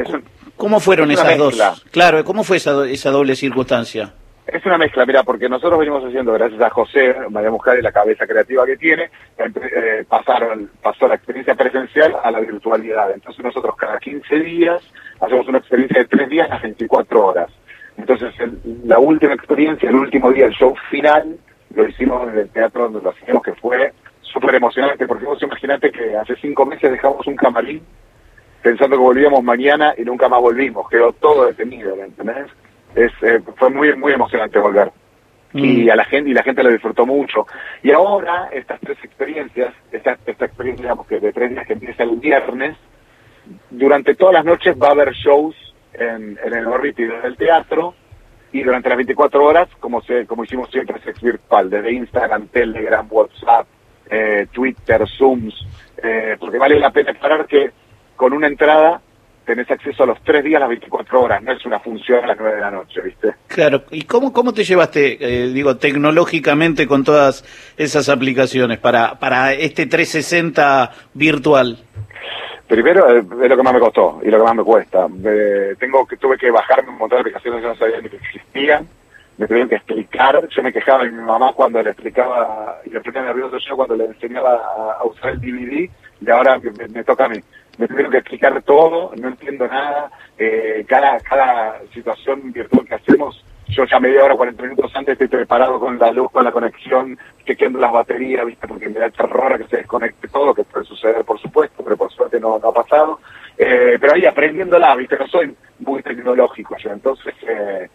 ¿Cómo 0.61 0.79
fueron 0.79 1.09
esas 1.09 1.39
dos? 1.39 1.83
Claro, 1.89 2.23
¿cómo 2.23 2.43
fue 2.43 2.57
esa, 2.57 2.87
esa 2.87 3.09
doble 3.09 3.35
circunstancia? 3.35 4.13
Es 4.45 4.63
una 4.63 4.77
mezcla, 4.77 5.07
mira, 5.07 5.23
porque 5.23 5.49
nosotros 5.49 5.79
venimos 5.79 6.05
haciendo, 6.05 6.33
gracias 6.33 6.61
a 6.61 6.69
José, 6.69 7.15
María 7.31 7.49
Mujer 7.49 7.79
y 7.79 7.81
la 7.81 7.91
cabeza 7.91 8.27
creativa 8.27 8.63
que 8.67 8.77
tiene, 8.77 9.09
eh, 9.39 10.05
pasaron, 10.07 10.69
pasó 10.83 11.07
la 11.07 11.15
experiencia 11.15 11.55
presencial 11.55 12.15
a 12.23 12.29
la 12.29 12.41
virtualidad. 12.41 13.09
Entonces 13.11 13.43
nosotros 13.43 13.75
cada 13.75 13.97
15 13.97 14.35
días 14.41 14.83
hacemos 15.19 15.47
una 15.47 15.57
experiencia 15.57 16.01
de 16.01 16.05
tres 16.05 16.29
días 16.29 16.51
a 16.51 16.59
24 16.59 17.25
horas. 17.25 17.49
Entonces 17.97 18.31
la 18.85 18.99
última 18.99 19.33
experiencia, 19.33 19.89
el 19.89 19.95
último 19.95 20.31
día, 20.31 20.45
el 20.45 20.53
show 20.53 20.75
final, 20.91 21.37
lo 21.73 21.87
hicimos 21.87 22.29
en 22.29 22.37
el 22.37 22.49
teatro 22.49 22.83
donde 22.83 23.01
lo 23.01 23.09
hacíamos, 23.09 23.41
que 23.41 23.53
fue 23.53 23.93
súper 24.21 24.53
emocionante, 24.53 25.07
porque 25.07 25.25
vos 25.25 25.41
imaginate 25.41 25.91
que 25.91 26.15
hace 26.15 26.35
cinco 26.35 26.67
meses 26.67 26.91
dejamos 26.91 27.25
un 27.25 27.35
camarín 27.35 27.81
pensando 28.61 28.95
que 28.95 29.03
volvíamos 29.03 29.43
mañana 29.43 29.93
y 29.97 30.03
nunca 30.03 30.29
más 30.29 30.41
volvimos, 30.41 30.89
quedó 30.89 31.13
todo 31.13 31.45
detenido, 31.45 31.95
¿me 31.95 32.03
entendés? 32.03 32.47
Es, 32.95 33.11
eh, 33.21 33.39
fue 33.55 33.69
muy 33.69 33.95
muy 33.95 34.13
emocionante 34.13 34.59
volver. 34.59 34.91
Y 35.53 35.85
mm. 35.85 35.91
a 35.91 35.95
la 35.95 36.05
gente, 36.05 36.29
y 36.29 36.33
la 36.33 36.43
gente 36.43 36.63
lo 36.63 36.71
disfrutó 36.71 37.05
mucho. 37.05 37.45
Y 37.83 37.91
ahora, 37.91 38.49
estas 38.53 38.79
tres 38.79 38.97
experiencias, 39.03 39.73
esta, 39.91 40.17
esta 40.25 40.45
experiencia, 40.45 40.83
digamos, 40.83 41.07
que 41.07 41.19
de 41.19 41.33
tres 41.33 41.51
días 41.51 41.67
que 41.67 41.73
empieza 41.73 42.03
el 42.03 42.15
viernes, 42.17 42.77
durante 43.69 44.15
todas 44.15 44.35
las 44.35 44.45
noches 44.45 44.75
va 44.81 44.87
a 44.87 44.91
haber 44.91 45.11
shows 45.11 45.55
en, 45.93 46.39
en 46.41 46.53
el 46.53 46.65
Gorriti 46.65 47.03
del 47.03 47.35
teatro, 47.35 47.95
y 48.53 48.63
durante 48.63 48.89
las 48.89 48.97
24 48.97 49.43
horas, 49.43 49.69
como 49.79 50.01
se, 50.01 50.25
como 50.25 50.43
hicimos 50.43 50.69
siempre, 50.69 50.99
sex 51.01 51.21
virtual, 51.21 51.69
desde 51.69 51.93
Instagram, 51.93 52.47
Telegram, 52.47 53.07
WhatsApp, 53.09 53.67
eh, 54.09 54.47
Twitter, 54.51 55.07
Zooms, 55.07 55.55
eh, 56.03 56.35
porque 56.39 56.57
vale 56.57 56.77
la 56.79 56.91
pena 56.91 57.11
aclarar 57.11 57.45
que 57.45 57.71
con 58.21 58.33
una 58.33 58.45
entrada 58.45 59.01
tenés 59.47 59.71
acceso 59.71 60.03
a 60.03 60.05
los 60.05 60.21
tres 60.21 60.43
días, 60.43 60.57
a 60.57 60.59
las 60.59 60.69
24 60.69 61.21
horas, 61.23 61.41
no 61.41 61.53
es 61.53 61.65
una 61.65 61.79
función 61.79 62.23
a 62.23 62.27
las 62.27 62.37
9 62.37 62.53
de 62.55 62.61
la 62.61 62.69
noche, 62.69 63.01
¿viste? 63.01 63.33
Claro, 63.47 63.81
¿y 63.89 64.03
cómo, 64.03 64.31
cómo 64.31 64.53
te 64.53 64.63
llevaste, 64.63 65.17
eh, 65.19 65.47
digo, 65.47 65.77
tecnológicamente 65.77 66.85
con 66.85 67.03
todas 67.03 67.43
esas 67.77 68.09
aplicaciones 68.09 68.77
para, 68.77 69.17
para 69.17 69.53
este 69.53 69.87
360 69.87 70.91
virtual? 71.15 71.79
Primero, 72.67 73.09
es 73.09 73.25
lo 73.25 73.57
que 73.57 73.63
más 73.63 73.73
me 73.73 73.79
costó 73.79 74.21
y 74.23 74.29
lo 74.29 74.37
que 74.37 74.43
más 74.43 74.55
me 74.55 74.63
cuesta. 74.63 75.07
tengo 75.79 76.05
que 76.05 76.17
Tuve 76.17 76.37
que 76.37 76.51
bajarme 76.51 76.91
un 76.91 76.99
montón 76.99 77.17
de 77.17 77.21
aplicaciones 77.21 77.59
que 77.59 77.67
no 77.69 77.75
sabía 77.75 78.01
ni 78.01 78.09
que 78.09 78.17
existían 78.17 78.87
me 79.41 79.47
tuvieron 79.47 79.69
que 79.69 79.75
explicar, 79.75 80.47
yo 80.49 80.61
me 80.61 80.71
quejaba 80.71 81.03
de 81.03 81.09
mi 81.09 81.21
mamá 81.23 81.51
cuando 81.53 81.81
le 81.81 81.89
explicaba, 81.89 82.79
y 82.85 82.91
le 82.91 82.97
explicaba 82.97 83.25
nervioso 83.25 83.57
yo 83.57 83.75
cuando 83.75 83.95
le 83.95 84.05
enseñaba 84.05 84.53
a, 84.99 85.03
usar 85.03 85.31
el 85.31 85.41
DVD, 85.41 85.89
y 86.21 86.29
ahora 86.29 86.59
me, 86.59 87.03
toca 87.03 87.25
a 87.25 87.29
mí. 87.29 87.39
Me 87.77 87.87
tuvieron 87.87 88.11
que 88.11 88.19
explicar 88.19 88.61
todo, 88.63 89.11
no 89.17 89.29
entiendo 89.29 89.67
nada, 89.67 90.11
eh, 90.37 90.85
cada, 90.87 91.19
cada 91.19 91.81
situación 91.93 92.51
virtual 92.51 92.85
que 92.85 92.95
hacemos, 92.95 93.43
yo 93.69 93.85
ya 93.85 93.99
media 93.99 94.25
hora, 94.25 94.35
40 94.35 94.61
minutos 94.63 94.91
antes 94.93 95.13
estoy 95.13 95.27
preparado 95.29 95.79
con 95.79 95.97
la 95.97 96.11
luz, 96.11 96.29
con 96.31 96.43
la 96.43 96.51
conexión, 96.51 97.17
chequeando 97.45 97.79
las 97.79 97.91
baterías, 97.91 98.45
¿viste? 98.45 98.67
porque 98.67 98.89
me 98.89 98.99
da 98.99 99.09
terror 99.09 99.57
que 99.57 99.67
se 99.67 99.77
desconecte 99.77 100.27
todo, 100.27 100.53
que 100.53 100.63
puede 100.63 100.85
suceder 100.85 101.23
por 101.23 101.39
supuesto, 101.39 101.83
pero 101.83 101.97
por 101.97 102.11
suerte 102.11 102.39
no, 102.39 102.55
ha 102.55 102.73
pasado. 102.73 103.19
Eh, 103.57 103.97
pero 103.99 104.13
ahí 104.13 104.25
aprendiéndola, 104.25 104.95
¿viste? 104.95 105.17
no 105.17 105.27
soy 105.27 105.55
muy 105.79 106.03
tecnológico 106.03 106.75
yo, 106.77 106.91
entonces... 106.91 107.33
Eh, 107.47 107.89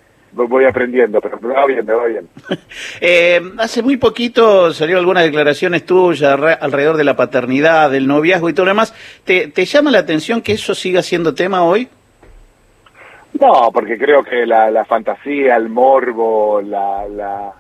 voy 0.45 0.65
aprendiendo, 0.65 1.21
pero 1.21 1.39
me 1.41 1.55
va 1.55 1.67
bien, 1.67 1.85
me 1.87 1.95
va 1.95 2.05
bien. 2.07 2.29
eh, 3.01 3.41
hace 3.59 3.83
muy 3.83 3.97
poquito 3.97 4.73
salieron 4.73 5.01
algunas 5.01 5.25
declaraciones 5.25 5.87
tuyas 5.87 6.39
alrededor 6.61 6.97
de 6.97 7.05
la 7.05 7.17
paternidad, 7.17 7.91
del 7.91 8.07
noviazgo 8.07 8.49
y 8.49 8.53
todo 8.53 8.67
lo 8.67 8.71
demás. 8.71 8.95
¿Te, 9.25 9.49
¿Te 9.49 9.65
llama 9.65 9.91
la 9.91 9.99
atención 9.99 10.43
que 10.43 10.53
eso 10.53 10.75
siga 10.75 11.03
siendo 11.03 11.35
tema 11.35 11.63
hoy? 11.65 11.89
No, 13.41 13.71
porque 13.73 13.99
creo 13.99 14.23
que 14.23 14.47
la, 14.47 14.71
la 14.71 14.85
fantasía, 14.85 15.57
el 15.57 15.69
morbo, 15.69 16.63
la, 16.63 17.07
la, 17.09 17.53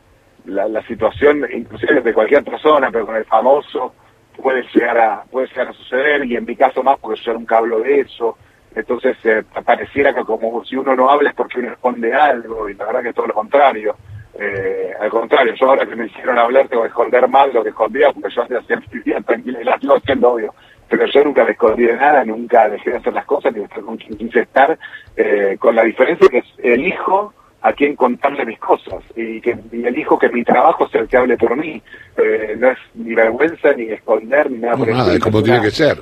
la, 0.46 0.82
situación, 0.86 1.46
inclusive 1.52 2.00
de 2.00 2.14
cualquier 2.14 2.44
persona, 2.44 2.90
pero 2.90 3.06
con 3.06 3.16
el 3.16 3.24
famoso, 3.24 3.94
puede 4.40 4.64
llegar 4.74 4.98
a, 4.98 5.24
puede 5.30 5.48
llegar 5.48 5.68
a 5.68 5.72
suceder, 5.72 6.24
y 6.24 6.36
en 6.36 6.44
mi 6.44 6.56
caso 6.56 6.82
más 6.82 6.98
porque 6.98 7.20
yo 7.22 7.34
nunca 7.34 7.58
hablo 7.58 7.80
de 7.80 8.00
eso, 8.00 8.38
entonces 8.76 9.16
eh, 9.24 9.42
pareciera 9.64 10.14
que 10.14 10.22
como 10.22 10.62
si 10.64 10.76
uno 10.76 10.94
no 10.94 11.08
habla 11.10 11.30
es 11.30 11.34
porque 11.34 11.60
uno 11.60 11.72
esconde 11.72 12.12
algo, 12.12 12.68
y 12.68 12.74
la 12.74 12.84
verdad 12.84 13.02
que 13.02 13.08
es 13.08 13.14
todo 13.14 13.26
lo 13.26 13.34
contrario. 13.34 13.96
Eh, 14.38 14.92
al 15.00 15.08
contrario, 15.08 15.54
yo 15.54 15.70
ahora 15.70 15.86
que 15.86 15.96
me 15.96 16.06
hicieron 16.06 16.38
hablar 16.38 16.68
tengo 16.68 16.82
que 16.82 16.88
esconder 16.88 17.26
más 17.26 17.52
lo 17.54 17.62
que 17.62 17.70
escondía, 17.70 18.12
porque 18.12 18.34
yo 18.34 18.42
antes 18.42 18.58
hacía 18.58 18.82
vivía 18.92 19.20
tranquila 19.22 19.62
y 19.62 19.64
la 19.64 19.78
siendo 20.04 20.30
obvio. 20.30 20.54
Pero 20.90 21.06
yo 21.06 21.24
nunca 21.24 21.44
me 21.44 21.52
escondí 21.52 21.84
de 21.84 21.96
nada, 21.96 22.22
nunca 22.24 22.68
dejé 22.68 22.90
de 22.90 22.96
hacer 22.98 23.14
las 23.14 23.24
cosas, 23.24 23.52
ni 23.54 23.60
de 23.60 23.64
estar 23.64 23.82
con 23.82 23.96
quien 23.96 24.18
quise 24.18 24.40
estar, 24.40 24.78
eh, 25.16 25.56
con 25.58 25.74
la 25.74 25.82
diferencia 25.82 26.28
que 26.28 26.44
elijo 26.62 27.32
a 27.62 27.72
quien 27.72 27.96
contarle 27.96 28.44
mis 28.44 28.58
cosas 28.58 29.02
y 29.16 29.40
que 29.40 29.56
y 29.72 29.84
elijo 29.84 30.18
que 30.18 30.28
mi 30.28 30.44
trabajo 30.44 30.86
sea 30.88 31.00
el 31.00 31.08
que 31.08 31.16
hable 31.16 31.38
por 31.38 31.56
mí. 31.56 31.82
Eh, 32.18 32.56
no 32.58 32.70
es 32.70 32.78
ni 32.94 33.14
vergüenza, 33.14 33.72
ni 33.72 33.84
esconder, 33.84 34.50
ni 34.50 34.58
nada 34.58 34.76
por 34.76 34.88
nada, 34.88 35.14
es 35.14 35.18
como 35.18 35.42
tiene 35.42 35.62
que 35.62 35.70
ser. 35.70 35.96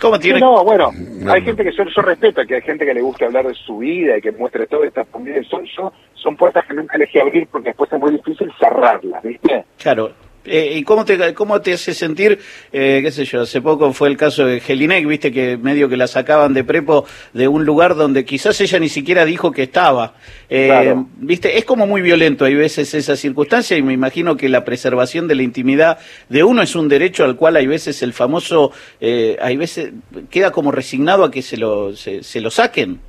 ¿Cómo 0.00 0.18
tiene? 0.18 0.40
No, 0.40 0.62
bueno, 0.64 0.90
hay 1.28 1.42
gente 1.42 1.64
que 1.64 1.72
yo, 1.72 1.84
yo, 1.84 2.02
respeto, 2.02 2.42
que 2.46 2.56
hay 2.56 2.62
gente 2.62 2.84
que 2.84 2.94
le 2.94 3.00
gusta 3.00 3.26
hablar 3.26 3.46
de 3.46 3.54
su 3.54 3.78
vida 3.78 4.18
y 4.18 4.20
que 4.20 4.32
muestre 4.32 4.66
todo 4.66 4.84
estas 4.84 5.06
son, 5.48 5.64
yo, 5.64 5.92
son 6.14 6.36
puertas 6.36 6.66
que 6.66 6.74
nunca 6.74 6.96
elegí 6.96 7.18
abrir 7.18 7.48
porque 7.50 7.70
después 7.70 7.92
es 7.92 7.98
muy 7.98 8.12
difícil 8.12 8.52
cerrarlas, 8.58 9.22
¿viste? 9.22 9.64
Claro, 9.78 10.10
eh, 10.46 10.72
¿Y 10.76 10.82
cómo 10.82 11.04
te, 11.04 11.34
cómo 11.34 11.60
te 11.60 11.72
hace 11.72 11.94
sentir, 11.94 12.38
eh, 12.72 13.00
qué 13.02 13.10
sé 13.10 13.24
yo, 13.24 13.42
hace 13.42 13.60
poco 13.60 13.92
fue 13.92 14.08
el 14.08 14.16
caso 14.16 14.46
de 14.46 14.60
Jelinek, 14.60 15.06
viste 15.06 15.32
que 15.32 15.56
medio 15.56 15.88
que 15.88 15.96
la 15.96 16.06
sacaban 16.06 16.54
de 16.54 16.64
prepo 16.64 17.04
de 17.32 17.48
un 17.48 17.64
lugar 17.64 17.94
donde 17.94 18.24
quizás 18.24 18.60
ella 18.60 18.78
ni 18.78 18.88
siquiera 18.88 19.24
dijo 19.24 19.52
que 19.52 19.64
estaba. 19.64 20.14
Eh, 20.48 20.94
viste, 21.16 21.58
es 21.58 21.64
como 21.64 21.86
muy 21.86 22.02
violento, 22.02 22.44
hay 22.44 22.54
veces 22.54 22.94
esa 22.94 23.16
circunstancia 23.16 23.76
y 23.76 23.82
me 23.82 23.92
imagino 23.92 24.36
que 24.36 24.48
la 24.48 24.64
preservación 24.64 25.28
de 25.28 25.34
la 25.34 25.42
intimidad 25.42 25.98
de 26.28 26.44
uno 26.44 26.62
es 26.62 26.74
un 26.76 26.88
derecho 26.88 27.24
al 27.24 27.36
cual 27.36 27.56
hay 27.56 27.66
veces 27.66 28.02
el 28.02 28.12
famoso, 28.12 28.72
hay 29.00 29.56
veces 29.56 29.92
queda 30.30 30.50
como 30.50 30.72
resignado 30.72 31.24
a 31.24 31.30
que 31.30 31.42
se 31.42 31.56
lo, 31.56 31.94
se, 31.94 32.40
lo 32.40 32.50
saquen. 32.50 33.00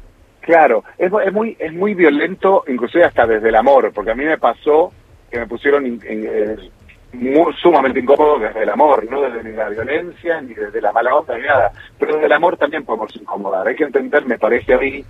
Claro, 0.41 0.83
es, 0.97 1.11
es, 1.25 1.33
muy, 1.33 1.57
es 1.59 1.73
muy 1.73 1.93
violento, 1.93 2.63
inclusive 2.67 3.03
hasta 3.03 3.27
desde 3.27 3.49
el 3.49 3.55
amor, 3.55 3.91
porque 3.93 4.11
a 4.11 4.15
mí 4.15 4.23
me 4.23 4.37
pasó 4.37 4.93
que 5.29 5.39
me 5.39 5.47
pusieron 5.47 5.85
en, 5.85 6.71
muy, 7.13 7.53
sumamente 7.61 7.99
incómodo 7.99 8.39
desde 8.39 8.63
el 8.63 8.69
amor, 8.69 9.09
no 9.09 9.21
desde 9.21 9.51
la 9.53 9.69
violencia 9.69 10.41
ni 10.41 10.53
desde 10.53 10.81
la 10.81 10.91
mala 10.91 11.15
onda 11.15 11.37
ni 11.37 11.43
nada, 11.43 11.71
pero 11.97 12.13
desde 12.13 12.25
el 12.25 12.33
amor 12.33 12.57
también 12.57 12.85
podemos 12.85 13.15
incomodar. 13.15 13.67
Hay 13.67 13.75
que 13.75 13.85
entender, 13.85 14.25
me 14.25 14.37
parece 14.37 14.73
a 14.73 14.77
mí, 14.77 15.03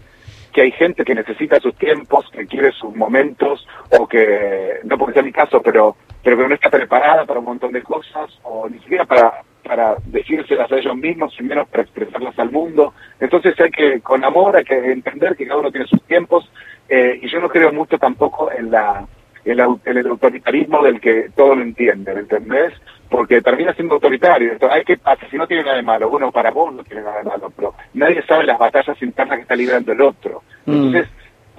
que 0.53 0.61
hay 0.61 0.71
gente 0.71 1.03
que 1.03 1.15
necesita 1.15 1.59
sus 1.59 1.75
tiempos, 1.75 2.29
que 2.31 2.47
quiere 2.47 2.71
sus 2.71 2.95
momentos, 2.95 3.67
o 3.91 4.07
que, 4.07 4.79
no 4.83 4.97
porque 4.97 5.13
sea 5.13 5.23
mi 5.23 5.31
caso, 5.31 5.61
pero, 5.61 5.95
pero 6.23 6.37
que 6.37 6.47
no 6.47 6.55
está 6.55 6.69
preparada 6.69 7.25
para 7.25 7.39
un 7.39 7.45
montón 7.45 7.71
de 7.71 7.83
cosas, 7.83 8.39
o 8.43 8.67
ni 8.69 8.79
siquiera 8.79 9.05
para, 9.05 9.43
para 9.63 9.95
decírselas 10.05 10.71
a 10.71 10.77
ellos 10.77 10.95
mismos, 10.95 11.35
y 11.39 11.43
menos 11.43 11.67
para 11.67 11.83
expresarlas 11.83 12.37
al 12.39 12.51
mundo. 12.51 12.93
Entonces 13.19 13.59
hay 13.59 13.69
que, 13.69 14.01
con 14.01 14.23
amor, 14.23 14.55
hay 14.55 14.63
que 14.63 14.91
entender 14.91 15.35
que 15.35 15.45
cada 15.45 15.59
uno 15.59 15.71
tiene 15.71 15.87
sus 15.87 16.01
tiempos, 16.03 16.49
eh, 16.89 17.19
y 17.21 17.29
yo 17.29 17.39
no 17.39 17.49
creo 17.49 17.71
mucho 17.73 17.97
tampoco 17.97 18.51
en 18.51 18.71
la 18.71 19.05
el, 19.51 19.59
el 19.85 20.07
autoritarismo 20.07 20.83
del 20.83 20.99
que 20.99 21.29
todo 21.35 21.55
lo 21.55 21.61
entiende, 21.61 22.13
¿me 22.13 22.21
entendés? 22.21 22.73
Porque 23.09 23.41
termina 23.41 23.73
siendo 23.73 23.95
autoritario. 23.95 24.53
Entonces, 24.53 24.77
hay 24.77 24.83
que 24.83 24.99
si 25.29 25.37
no 25.37 25.47
tiene 25.47 25.63
nada 25.63 25.77
de 25.77 25.83
malo, 25.83 26.09
uno 26.09 26.31
para 26.31 26.51
vos 26.51 26.73
no 26.73 26.83
tiene 26.83 27.03
nada 27.03 27.19
de 27.19 27.23
malo, 27.23 27.51
pero 27.55 27.73
nadie 27.93 28.21
sabe 28.23 28.45
las 28.45 28.59
batallas 28.59 29.01
internas 29.01 29.37
que 29.37 29.41
está 29.43 29.55
librando 29.55 29.91
el 29.91 30.01
otro. 30.01 30.43
Mm. 30.65 30.73
Entonces, 30.73 31.07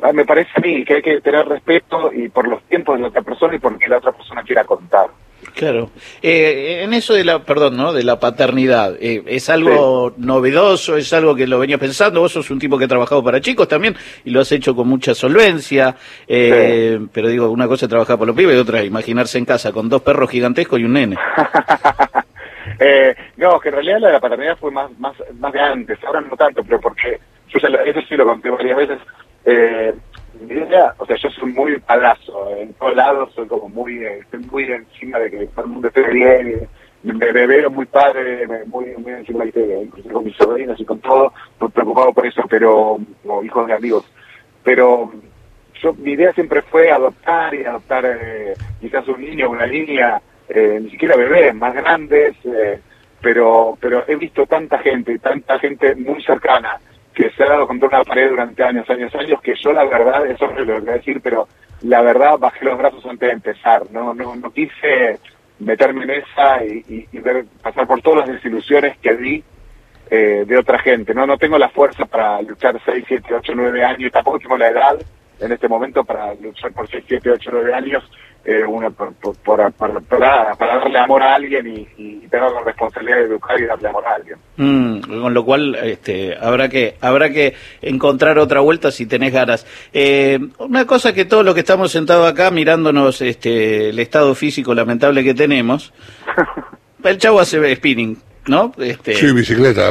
ah, 0.02 0.12
me 0.12 0.24
parece 0.24 0.50
a 0.54 0.60
mí 0.60 0.84
que 0.84 0.94
hay 0.94 1.02
que 1.02 1.20
tener 1.20 1.46
respeto 1.46 2.12
y 2.12 2.28
por 2.28 2.46
los 2.46 2.62
tiempos 2.64 2.96
de 2.96 3.02
la 3.02 3.08
otra 3.08 3.22
persona 3.22 3.54
y 3.54 3.58
por 3.58 3.72
lo 3.72 3.78
que 3.78 3.88
la 3.88 3.98
otra 3.98 4.12
persona 4.12 4.42
quiera 4.42 4.64
contar. 4.64 5.08
Claro. 5.58 5.90
Eh, 6.22 6.82
en 6.84 6.94
eso 6.94 7.14
de 7.14 7.24
la, 7.24 7.40
perdón, 7.40 7.76
¿no? 7.76 7.92
De 7.92 8.04
la 8.04 8.20
paternidad, 8.20 8.94
eh, 9.00 9.24
¿es 9.26 9.50
algo 9.50 10.14
novedoso? 10.16 10.96
¿Es 10.96 11.12
algo 11.12 11.34
que 11.34 11.48
lo 11.48 11.58
venía 11.58 11.78
pensando? 11.78 12.20
Vos 12.20 12.30
sos 12.30 12.48
un 12.52 12.60
tipo 12.60 12.78
que 12.78 12.84
ha 12.84 12.88
trabajado 12.88 13.24
para 13.24 13.40
chicos 13.40 13.66
también 13.66 13.96
y 14.24 14.30
lo 14.30 14.40
has 14.40 14.52
hecho 14.52 14.76
con 14.76 14.86
mucha 14.86 15.16
solvencia. 15.16 15.96
Eh, 16.28 17.00
pero 17.12 17.26
digo, 17.26 17.50
una 17.50 17.66
cosa 17.66 17.86
es 17.86 17.90
trabajar 17.90 18.16
por 18.16 18.28
los 18.28 18.36
pibes 18.36 18.54
y 18.54 18.58
otra 18.60 18.78
es 18.78 18.86
imaginarse 18.86 19.36
en 19.36 19.46
casa 19.46 19.72
con 19.72 19.88
dos 19.88 20.02
perros 20.02 20.30
gigantescos 20.30 20.78
y 20.78 20.84
un 20.84 20.92
nene. 20.92 21.16
no, 23.36 23.58
que 23.58 23.70
en 23.70 23.74
realidad 23.74 23.98
la 23.98 24.06
de 24.06 24.12
la 24.12 24.20
paternidad 24.20 24.56
fue 24.58 24.70
más, 24.70 24.96
más, 25.00 25.14
más 25.40 25.52
de 25.52 25.60
antes, 25.60 25.98
ahora 26.04 26.20
no 26.20 26.36
tanto, 26.36 26.62
pero 26.62 26.80
porque 26.80 27.18
yo 27.48 27.58
eso 27.58 28.00
sí 28.08 28.14
lo 28.14 28.26
conté 28.26 28.48
varias 28.48 28.76
veces. 28.76 28.98
Eh, 30.40 30.54
idea, 30.54 30.94
o 30.98 31.06
sea, 31.06 31.16
yo 31.16 31.30
soy 31.30 31.52
muy 31.52 31.78
palazo, 31.80 32.50
en 32.56 32.72
todos 32.74 32.94
lados 32.94 33.32
soy 33.34 33.46
como 33.46 33.68
muy, 33.68 34.04
eh, 34.04 34.18
estoy 34.18 34.40
muy 34.40 34.64
encima 34.64 35.18
de 35.18 35.30
que 35.30 35.46
todo 35.48 35.64
el 35.64 35.70
mundo 35.70 35.88
esté 35.88 36.02
bien, 36.10 36.68
me, 37.02 37.32
veo 37.46 37.70
muy 37.70 37.86
padre, 37.86 38.46
muy, 38.66 38.86
muy 38.98 39.12
encima 39.12 39.44
de 39.44 39.82
incluso 39.84 40.08
con 40.10 40.24
mis 40.24 40.36
sobrinos 40.36 40.78
y 40.80 40.84
con 40.84 41.00
todo, 41.00 41.32
preocupado 41.72 42.12
por 42.12 42.26
eso, 42.26 42.42
pero, 42.48 42.98
como 43.22 43.42
hijos 43.42 43.66
de 43.66 43.74
amigos, 43.74 44.04
pero 44.62 45.12
yo, 45.82 45.94
mi 45.94 46.12
idea 46.12 46.32
siempre 46.32 46.62
fue 46.62 46.90
adoptar 46.90 47.54
y 47.54 47.64
adoptar 47.64 48.04
eh, 48.04 48.56
quizás 48.80 49.06
un 49.08 49.20
niño, 49.20 49.50
una 49.50 49.66
niña, 49.66 50.20
eh, 50.48 50.78
ni 50.82 50.90
siquiera 50.90 51.16
bebés, 51.16 51.54
más 51.54 51.74
grandes, 51.74 52.36
pero, 53.20 53.76
pero 53.80 54.04
he 54.06 54.16
visto 54.16 54.46
tanta 54.46 54.78
gente, 54.78 55.18
tanta 55.18 55.58
gente 55.58 55.94
muy 55.94 56.22
cercana, 56.22 56.80
que 57.18 57.30
se 57.30 57.42
ha 57.42 57.48
dado 57.48 57.66
contra 57.66 57.88
una 57.88 58.04
pared 58.04 58.30
durante 58.30 58.62
años, 58.62 58.88
años, 58.88 59.12
años, 59.16 59.40
que 59.42 59.52
yo 59.60 59.72
la 59.72 59.84
verdad, 59.84 60.24
eso 60.24 60.44
es 60.44 60.56
lo 60.60 60.74
que 60.76 60.80
voy 60.80 60.88
a 60.90 60.92
decir, 60.92 61.20
pero 61.20 61.48
la 61.82 62.00
verdad 62.00 62.38
bajé 62.38 62.64
los 62.64 62.78
brazos 62.78 63.04
antes 63.06 63.26
de 63.28 63.32
empezar, 63.32 63.90
no, 63.90 64.14
no, 64.14 64.36
no 64.36 64.52
quise 64.52 65.18
meterme 65.58 66.04
en 66.04 66.10
esa 66.10 66.64
y, 66.64 67.08
ver, 67.14 67.44
pasar 67.60 67.88
por 67.88 68.00
todas 68.02 68.20
las 68.20 68.36
desilusiones 68.36 68.96
que 68.98 69.14
vi 69.14 69.42
eh, 70.08 70.44
de 70.46 70.56
otra 70.56 70.78
gente, 70.78 71.12
no, 71.12 71.26
no 71.26 71.36
tengo 71.38 71.58
la 71.58 71.70
fuerza 71.70 72.06
para 72.06 72.40
luchar 72.42 72.80
6, 72.84 73.04
7, 73.08 73.34
8, 73.34 73.52
9 73.52 73.84
años, 73.84 74.00
y 74.02 74.10
tampoco 74.10 74.38
tengo 74.38 74.56
la 74.56 74.68
edad 74.68 74.96
en 75.40 75.50
este 75.50 75.66
momento 75.66 76.04
para 76.04 76.34
luchar 76.34 76.70
por 76.70 76.88
6, 76.88 77.02
7, 77.04 77.30
8, 77.32 77.50
9 77.52 77.74
años 77.74 78.08
eh, 78.48 78.64
una, 78.64 78.88
por, 78.88 79.12
para, 79.44 79.68
para, 79.68 80.56
darle 80.58 80.98
amor 80.98 81.22
a 81.22 81.34
alguien 81.34 81.66
y, 81.66 81.86
y, 81.98 82.26
tener 82.28 82.50
la 82.50 82.62
responsabilidad 82.64 83.18
de 83.18 83.24
educar 83.24 83.60
y 83.60 83.66
darle 83.66 83.88
amor 83.90 84.06
a 84.06 84.14
alguien. 84.14 84.38
Mm, 84.56 85.20
con 85.20 85.34
lo 85.34 85.44
cual 85.44 85.74
este, 85.74 86.34
habrá 86.40 86.70
que 86.70 86.96
habrá 87.02 87.28
que 87.28 87.54
encontrar 87.82 88.38
otra 88.38 88.60
vuelta 88.60 88.90
si 88.90 89.04
tenés 89.04 89.34
ganas. 89.34 89.66
Eh, 89.92 90.38
una 90.60 90.86
cosa 90.86 91.12
que 91.12 91.26
todos 91.26 91.44
los 91.44 91.52
que 91.52 91.60
estamos 91.60 91.92
sentados 91.92 92.26
acá 92.26 92.50
mirándonos 92.50 93.20
este, 93.20 93.90
el 93.90 93.98
estado 93.98 94.34
físico 94.34 94.74
lamentable 94.74 95.22
que 95.22 95.34
tenemos, 95.34 95.92
el 97.04 97.18
chavo 97.18 97.40
hace 97.40 97.76
spinning. 97.76 98.16
¿no? 98.46 98.72
Este, 98.78 99.14
sí, 99.14 99.30
bicicleta, 99.30 99.90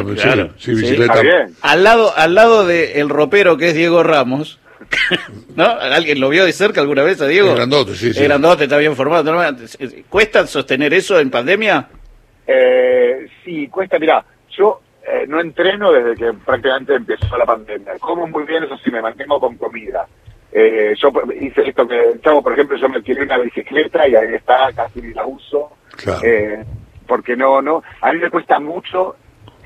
sí, 0.58 0.74
bicicleta. 0.74 1.22
Al 1.62 1.84
lado, 1.84 2.12
al 2.18 2.34
lado 2.34 2.66
del 2.66 3.08
ropero 3.08 3.56
que 3.56 3.68
es 3.68 3.76
Diego 3.76 4.02
Ramos, 4.02 4.58
¿No? 5.55 5.65
¿Alguien 5.65 6.19
lo 6.19 6.29
vio 6.29 6.46
de 6.46 6.53
cerca 6.53 6.81
alguna 6.81 7.03
vez 7.03 7.22
a 7.22 7.27
Diego? 7.27 7.53
grandote, 7.53 7.96
sí, 7.96 8.13
sí. 8.13 8.24
grandote, 8.24 8.63
está 8.63 8.77
bien 8.77 8.96
formado. 8.96 9.34
¿Cuesta 10.10 10.46
sostener 10.48 10.93
eso 10.93 11.19
en 11.19 11.29
pandemia? 11.29 11.88
Eh, 12.46 13.27
sí, 13.43 13.67
cuesta. 13.67 14.00
Mira, 14.00 14.24
yo 14.50 14.81
eh, 15.07 15.25
no 15.27 15.39
entreno 15.39 15.91
desde 15.91 16.15
que 16.15 16.34
prácticamente 16.34 16.96
empezó 16.96 17.38
la 17.38 17.46
pandemia. 17.46 17.93
Como 18.00 18.27
muy 18.27 18.43
bien, 18.46 18.63
eso 18.63 18.77
sí, 18.77 18.91
me 18.91 19.01
mantengo 19.01 19.39
con 19.39 19.55
comida. 19.57 20.07
Eh, 20.51 20.96
yo 20.98 21.12
hice 21.39 21.67
esto 21.67 21.88
que, 21.88 22.19
chavo, 22.24 22.41
por 22.41 22.53
ejemplo, 22.53 22.77
yo 22.77 22.89
me 22.89 22.98
adquirí 22.98 23.22
una 23.22 23.38
bicicleta 23.38 24.07
y 24.07 24.15
ahí 24.15 24.36
está, 24.36 24.72
casi 24.74 25.13
la 25.13 25.25
uso. 25.25 25.72
Eh, 26.24 26.63
porque 27.07 27.36
no, 27.36 27.62
no, 27.62 27.84
a 28.01 28.12
mí 28.12 28.19
me 28.19 28.29
cuesta 28.29 28.60
mucho 28.60 29.15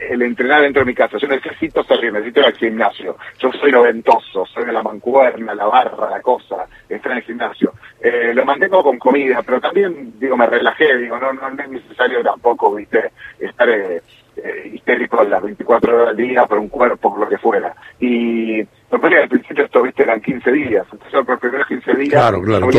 el 0.10 0.22
entrenar 0.22 0.62
dentro 0.62 0.82
de 0.82 0.88
mi 0.88 0.96
casa. 0.96 1.18
Yo 1.18 1.28
necesito 1.28 1.84
salir, 1.84 2.12
necesito 2.12 2.40
ir 2.40 2.46
al 2.48 2.56
gimnasio. 2.56 3.18
Yo 3.40 3.52
soy 3.54 3.72
noventoso, 3.72 4.46
soy 4.46 4.66
de 4.66 4.74
la 4.74 4.84
mancuerna, 4.84 5.54
la 5.54 5.66
barra, 5.66 6.10
la 6.10 6.22
cosa, 6.22 6.66
estar 6.90 7.12
en 7.12 7.18
el 7.20 7.24
gimnasio. 7.24 7.74
Eh, 8.00 8.34
lo 8.34 8.46
mantengo 8.46 8.84
con 8.84 8.98
comida, 8.98 9.42
pero 9.44 9.62
también, 9.62 10.14
digo, 10.20 10.36
me 10.36 10.48
relajé, 10.48 10.98
digo, 10.98 11.18
no, 11.20 11.34
no, 11.34 11.48
es 11.50 11.70
necesario 11.70 12.24
tampoco, 12.24 12.76
viste, 12.76 13.12
estar 13.40 13.70
eh, 13.70 14.02
eh, 14.38 14.72
histérico 14.74 15.24
las 15.24 15.44
24 15.44 15.96
horas 15.96 16.10
al 16.10 16.18
día 16.18 16.46
por 16.46 16.58
un 16.58 16.70
cuerpo, 16.70 17.12
por 17.12 17.20
lo 17.20 17.30
que 17.30 17.38
fuera. 17.38 17.76
Y 18.00 18.62
lo 18.62 19.00
que 19.00 19.18
al 19.18 19.30
principio 19.30 19.66
esto, 19.66 19.84
viste, 19.84 20.04
eran 20.04 20.22
15 20.22 20.52
días. 20.52 20.88
Entonces, 20.92 21.20
por 21.20 21.30
los 21.30 21.40
primeros 21.40 21.68
15 21.68 21.94
días, 21.94 22.10
claro, 22.10 22.42
claro, 22.42 22.70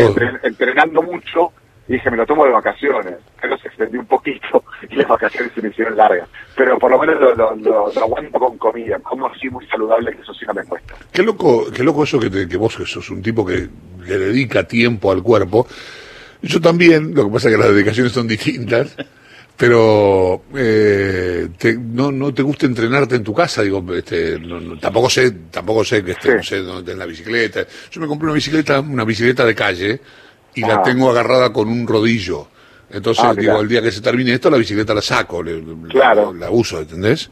entrenando 0.42 1.02
mucho, 1.02 1.52
dije, 1.88 2.10
me 2.10 2.16
lo 2.16 2.26
tomo 2.26 2.44
de 2.44 2.52
vacaciones. 2.52 3.14
Pero 3.40 3.58
se 3.58 3.68
extendió 3.68 4.00
un 4.00 4.06
poquito 4.06 4.64
y 4.90 4.96
las 4.96 5.08
vacaciones 5.08 5.52
se 5.54 5.62
me 5.62 5.68
hicieron 5.68 5.96
largas. 5.96 6.28
Pero 6.56 6.78
por 6.78 6.90
lo 6.90 6.98
menos 6.98 7.20
lo, 7.36 7.56
lo, 7.56 7.86
aguanto 7.88 8.38
con 8.38 8.58
comida. 8.58 8.98
Como 9.00 9.26
así 9.26 9.48
muy 9.48 9.66
saludable, 9.66 10.14
que 10.14 10.22
eso 10.22 10.34
sí 10.34 10.44
no 10.46 10.54
me 10.54 10.64
cuesta. 10.64 10.94
Qué 11.12 11.22
loco, 11.22 11.66
qué 11.70 11.82
loco 11.82 12.04
eso 12.04 12.18
que, 12.18 12.48
que 12.48 12.56
vos 12.56 12.76
que 12.76 12.86
sos 12.86 13.10
un 13.10 13.22
tipo 13.22 13.44
que 13.44 13.68
le 14.06 14.18
dedica 14.18 14.64
tiempo 14.64 15.10
al 15.10 15.22
cuerpo. 15.22 15.66
Yo 16.42 16.60
también, 16.60 17.14
lo 17.14 17.26
que 17.26 17.32
pasa 17.32 17.48
es 17.48 17.54
que 17.54 17.62
las 17.62 17.72
dedicaciones 17.72 18.12
son 18.12 18.26
distintas. 18.26 18.96
pero 19.56 20.42
eh, 20.56 21.48
no, 21.78 22.10
no 22.10 22.32
te 22.34 22.42
gusta 22.42 22.66
entrenarte 22.66 23.16
en 23.16 23.22
tu 23.22 23.34
casa 23.34 23.62
digo 23.62 23.84
este 23.94 24.40
tampoco 24.80 25.10
sé 25.10 25.30
tampoco 25.50 25.84
sé 25.84 26.02
que 26.02 26.12
esté 26.12 26.34
no 26.34 26.42
sé 26.42 26.58
dónde 26.62 26.92
en 26.92 26.98
la 26.98 27.06
bicicleta 27.06 27.66
yo 27.90 28.00
me 28.00 28.06
compré 28.06 28.26
una 28.26 28.34
bicicleta 28.34 28.80
una 28.80 29.04
bicicleta 29.04 29.44
de 29.44 29.54
calle 29.54 30.00
y 30.54 30.61
la 30.62 30.82
tengo 30.82 31.11
agarrada 31.11 31.52
con 31.52 31.68
un 31.68 31.87
rodillo. 31.87 32.49
Entonces, 32.90 33.25
ah, 33.25 33.35
digo, 33.35 33.61
el 33.61 33.68
día 33.68 33.80
que 33.80 33.90
se 33.90 34.02
termine 34.02 34.35
esto, 34.35 34.50
la 34.50 34.59
bicicleta 34.59 34.92
la 34.92 35.00
saco, 35.00 35.42
claro. 35.88 36.35
la, 36.35 36.50
uso, 36.50 36.79
¿entendés? 36.79 37.31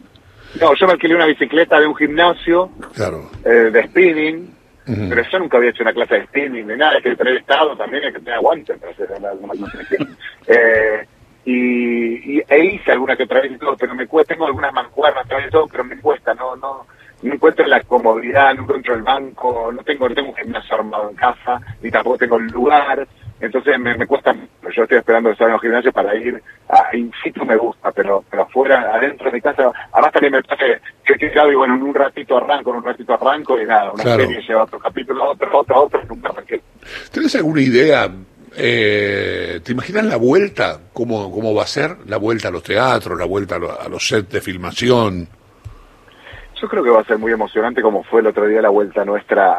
No, 0.59 0.75
yo 0.75 0.87
me 0.87 0.95
alquilé 0.95 1.15
una 1.15 1.27
bicicleta 1.27 1.79
de 1.79 1.87
un 1.87 1.95
gimnasio 1.95 2.71
claro. 2.95 3.31
Eh, 3.45 3.71
de 3.71 3.83
spinning, 3.85 4.55
pero 4.85 5.23
yo 5.31 5.39
nunca 5.39 5.59
había 5.59 5.71
hecho 5.71 5.83
una 5.83 5.93
clase 5.93 6.15
de 6.15 6.27
spinning 6.27 6.67
ni 6.67 6.77
nada, 6.77 6.97
hay 6.97 7.03
que 7.03 7.15
tener 7.15 7.37
estado 7.37 7.77
también, 7.77 8.05
hay 8.05 8.13
que 8.13 8.19
tener 8.19 8.35
aguante 8.35 8.75
para 8.75 8.93
hacer 8.93 9.09
la, 9.21 9.33
eh, 10.47 11.07
y, 11.45 12.39
y, 12.39 12.43
e 12.49 12.65
hice 12.65 12.93
alguna 12.93 13.17
que 13.17 13.25
otra 13.25 13.41
vez 13.43 13.53
y 13.53 13.59
todo, 13.59 13.77
pero 13.77 13.95
me 13.95 14.07
cuesta, 14.07 14.35
tengo 14.35 14.47
algunas 14.47 14.73
mancuernas 14.73 15.27
otra 15.27 15.39
vez 15.39 15.51
todo, 15.51 15.69
pero 15.69 15.85
me 15.85 15.99
cuesta, 15.99 16.35
no, 16.35 16.57
no, 16.57 16.87
no 17.23 17.35
encuentro 17.35 17.67
la 17.67 17.81
comodidad, 17.83 18.55
no 18.55 18.63
encuentro 18.63 18.95
el 18.95 19.03
banco, 19.03 19.71
no 19.73 19.83
tengo, 19.83 20.09
no 20.09 20.15
tengo 20.15 20.31
un 20.31 20.37
gimnasio 20.37 20.77
armado 20.77 21.11
en 21.11 21.17
casa, 21.17 21.61
ni 21.83 21.91
tampoco 21.91 22.19
tengo 22.19 22.37
el 22.37 22.47
lugar, 22.47 23.07
entonces 23.41 23.79
me, 23.79 23.97
me 23.97 24.07
cuesta, 24.07 24.35
yo 24.35 24.83
estoy 24.83 24.99
esperando 24.99 25.31
que 25.31 25.37
salga 25.37 25.55
un 25.55 25.61
gimnasio 25.61 25.93
para 25.93 26.15
ir, 26.15 26.43
a 26.69 26.97
in 26.97 27.13
situ 27.23 27.45
me 27.45 27.57
gusta, 27.57 27.91
pero 27.93 28.25
pero 28.31 28.43
afuera, 28.43 28.91
adentro 28.95 29.27
de 29.27 29.33
mi 29.33 29.41
casa, 29.41 29.71
además 29.93 30.13
también 30.13 30.33
me 30.35 30.43
pasa 30.43 30.65
que, 31.05 31.19
que 31.19 31.31
claro, 31.31 31.53
y 31.53 31.55
bueno, 31.55 31.75
en 31.75 31.83
un 31.83 31.95
ratito 31.95 32.37
arranco, 32.37 32.71
en 32.71 32.77
un 32.77 32.85
ratito 32.85 33.15
arranco 33.15 33.61
y 33.61 33.67
nada, 33.67 33.93
una 33.93 34.03
serie 34.03 34.43
lleva 34.43 34.65
otro 34.65 34.79
capítulo, 34.79 35.31
otro, 35.31 35.59
otro, 35.59 35.83
otro, 35.85 36.03
nunca 36.09 36.29
arranqué. 36.29 36.61
¿Tienes 37.13 37.35
alguna 37.37 37.61
idea 37.61 38.11
eh, 38.57 39.61
¿Te 39.63 39.73
imaginas 39.73 40.05
la 40.05 40.17
vuelta? 40.17 40.81
¿Cómo, 40.93 41.31
¿Cómo 41.31 41.55
va 41.55 41.65
a 41.65 41.67
ser? 41.67 41.97
La 42.07 42.17
vuelta 42.17 42.49
a 42.49 42.51
los 42.51 42.63
teatros, 42.63 43.19
la 43.19 43.27
vuelta 43.27 43.57
a, 43.57 43.89
los 43.89 44.07
sets 44.07 44.31
de 44.31 44.41
filmación. 44.41 45.29
Yo 46.61 46.69
creo 46.69 46.85
que 46.85 46.91
va 46.91 47.01
a 47.01 47.05
ser 47.05 47.19
muy 47.19 47.33
emocionante 47.33 47.81
como 47.81 48.03
fue 48.03 48.21
el 48.21 48.27
otro 48.27 48.47
día 48.47 48.61
la 48.61 48.69
vuelta 48.69 49.05
nuestra 49.05 49.57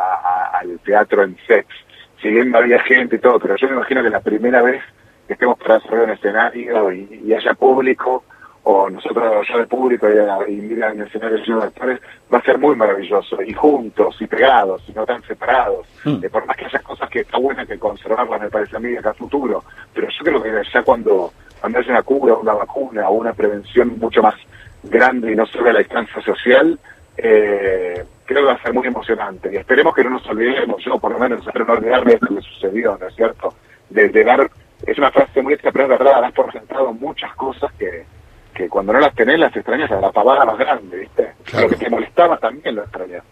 al 0.53 0.79
teatro 0.79 1.23
en 1.23 1.35
sets. 1.47 1.73
Si 2.21 2.29
bien 2.29 2.55
había 2.55 2.79
gente 2.83 3.15
y 3.15 3.19
todo, 3.19 3.39
pero 3.39 3.55
yo 3.55 3.67
me 3.67 3.73
imagino 3.73 4.03
que 4.03 4.09
la 4.11 4.19
primera 4.19 4.61
vez 4.61 4.83
que 5.25 5.33
estemos 5.33 5.57
para 5.57 5.75
hacer 5.75 5.93
un 5.93 6.11
escenario 6.11 6.91
y, 6.91 7.33
haya 7.33 7.55
público, 7.55 8.23
o 8.63 8.87
nosotros 8.87 9.47
ya 9.49 9.57
de 9.57 9.65
público 9.65 10.07
y, 10.07 10.51
y 10.51 10.55
miran 10.57 10.93
en 10.93 11.01
el 11.01 11.07
escenario 11.07 11.37
lleno 11.37 11.61
de 11.61 11.67
actores, 11.67 11.99
va 12.31 12.37
a 12.37 12.43
ser 12.43 12.59
muy 12.59 12.75
maravilloso, 12.75 13.41
y 13.41 13.53
juntos, 13.53 14.17
y 14.19 14.27
pegados, 14.27 14.83
y 14.87 14.91
no 14.91 15.03
tan 15.03 15.23
separados, 15.23 15.87
mm. 16.03 16.23
por 16.31 16.45
más 16.45 16.55
que 16.55 16.65
haya 16.65 16.79
cosas 16.79 17.09
que 17.09 17.21
está 17.21 17.39
buena 17.39 17.65
que 17.65 17.79
conservarlas, 17.79 18.41
me 18.41 18.49
parece 18.49 18.75
a 18.77 18.79
mí, 18.79 18.95
acá 18.95 19.15
futuro, 19.15 19.63
pero 19.91 20.07
yo 20.07 20.23
creo 20.23 20.43
que 20.43 20.69
ya 20.71 20.83
cuando, 20.83 21.33
cuando 21.59 21.79
haya 21.79 21.91
una 21.91 22.03
cura, 22.03 22.35
una 22.35 22.53
vacuna, 22.53 23.09
o 23.09 23.13
una 23.13 23.33
prevención 23.33 23.97
mucho 23.97 24.21
más 24.21 24.35
grande 24.83 25.31
y 25.31 25.35
no 25.35 25.45
solo 25.45 25.69
a 25.69 25.73
la 25.73 25.79
distancia 25.79 26.21
social, 26.21 26.79
eh, 27.17 28.03
creo 28.25 28.41
que 28.41 28.47
va 28.47 28.53
a 28.53 28.61
ser 28.61 28.73
muy 28.73 28.87
emocionante. 28.87 29.49
Y 29.51 29.57
esperemos 29.57 29.93
que 29.93 30.03
no 30.03 30.11
nos 30.11 30.27
olvidemos, 30.27 30.83
yo 30.83 30.97
por 30.99 31.11
lo 31.11 31.19
menos 31.19 31.45
espero 31.45 31.65
no 31.65 31.73
olvidarme 31.73 32.13
de 32.13 32.19
lo 32.21 32.35
que 32.35 32.41
sucedió, 32.41 32.97
¿no 32.99 33.07
es 33.07 33.15
cierto? 33.15 33.53
De, 33.89 34.09
dar, 34.23 34.49
es 34.85 34.97
una 34.97 35.11
frase 35.11 35.41
muy 35.41 35.53
hecha, 35.53 35.71
pero 35.71 35.85
es 35.85 35.89
verdad, 35.89 36.21
das 36.21 36.31
por 36.31 36.51
sentado 36.51 36.93
muchas 36.93 37.33
cosas 37.35 37.71
que, 37.77 38.05
que 38.53 38.69
cuando 38.69 38.93
no 38.93 38.99
las 38.99 39.13
tenés 39.13 39.37
las 39.37 39.55
extrañas 39.55 39.91
a 39.91 39.99
la 39.99 40.11
pavada 40.11 40.45
más 40.45 40.57
grande, 40.57 40.97
¿viste? 40.97 41.33
Lo 41.59 41.67
que 41.67 41.75
te 41.75 41.89
molestaba 41.89 42.37
también 42.37 42.75
lo 42.75 42.83
extrañas. 42.83 43.23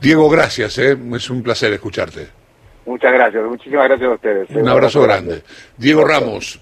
Diego, 0.00 0.28
gracias, 0.28 0.78
¿eh? 0.78 0.96
es 1.14 1.30
un 1.30 1.42
placer 1.42 1.72
escucharte. 1.72 2.28
Muchas 2.86 3.12
gracias, 3.12 3.42
muchísimas 3.44 3.88
gracias 3.88 4.08
a 4.08 4.14
ustedes. 4.14 4.50
Un 4.50 4.68
abrazo 4.68 5.02
grande. 5.02 5.42
Diego 5.76 6.04
Ramos, 6.04 6.54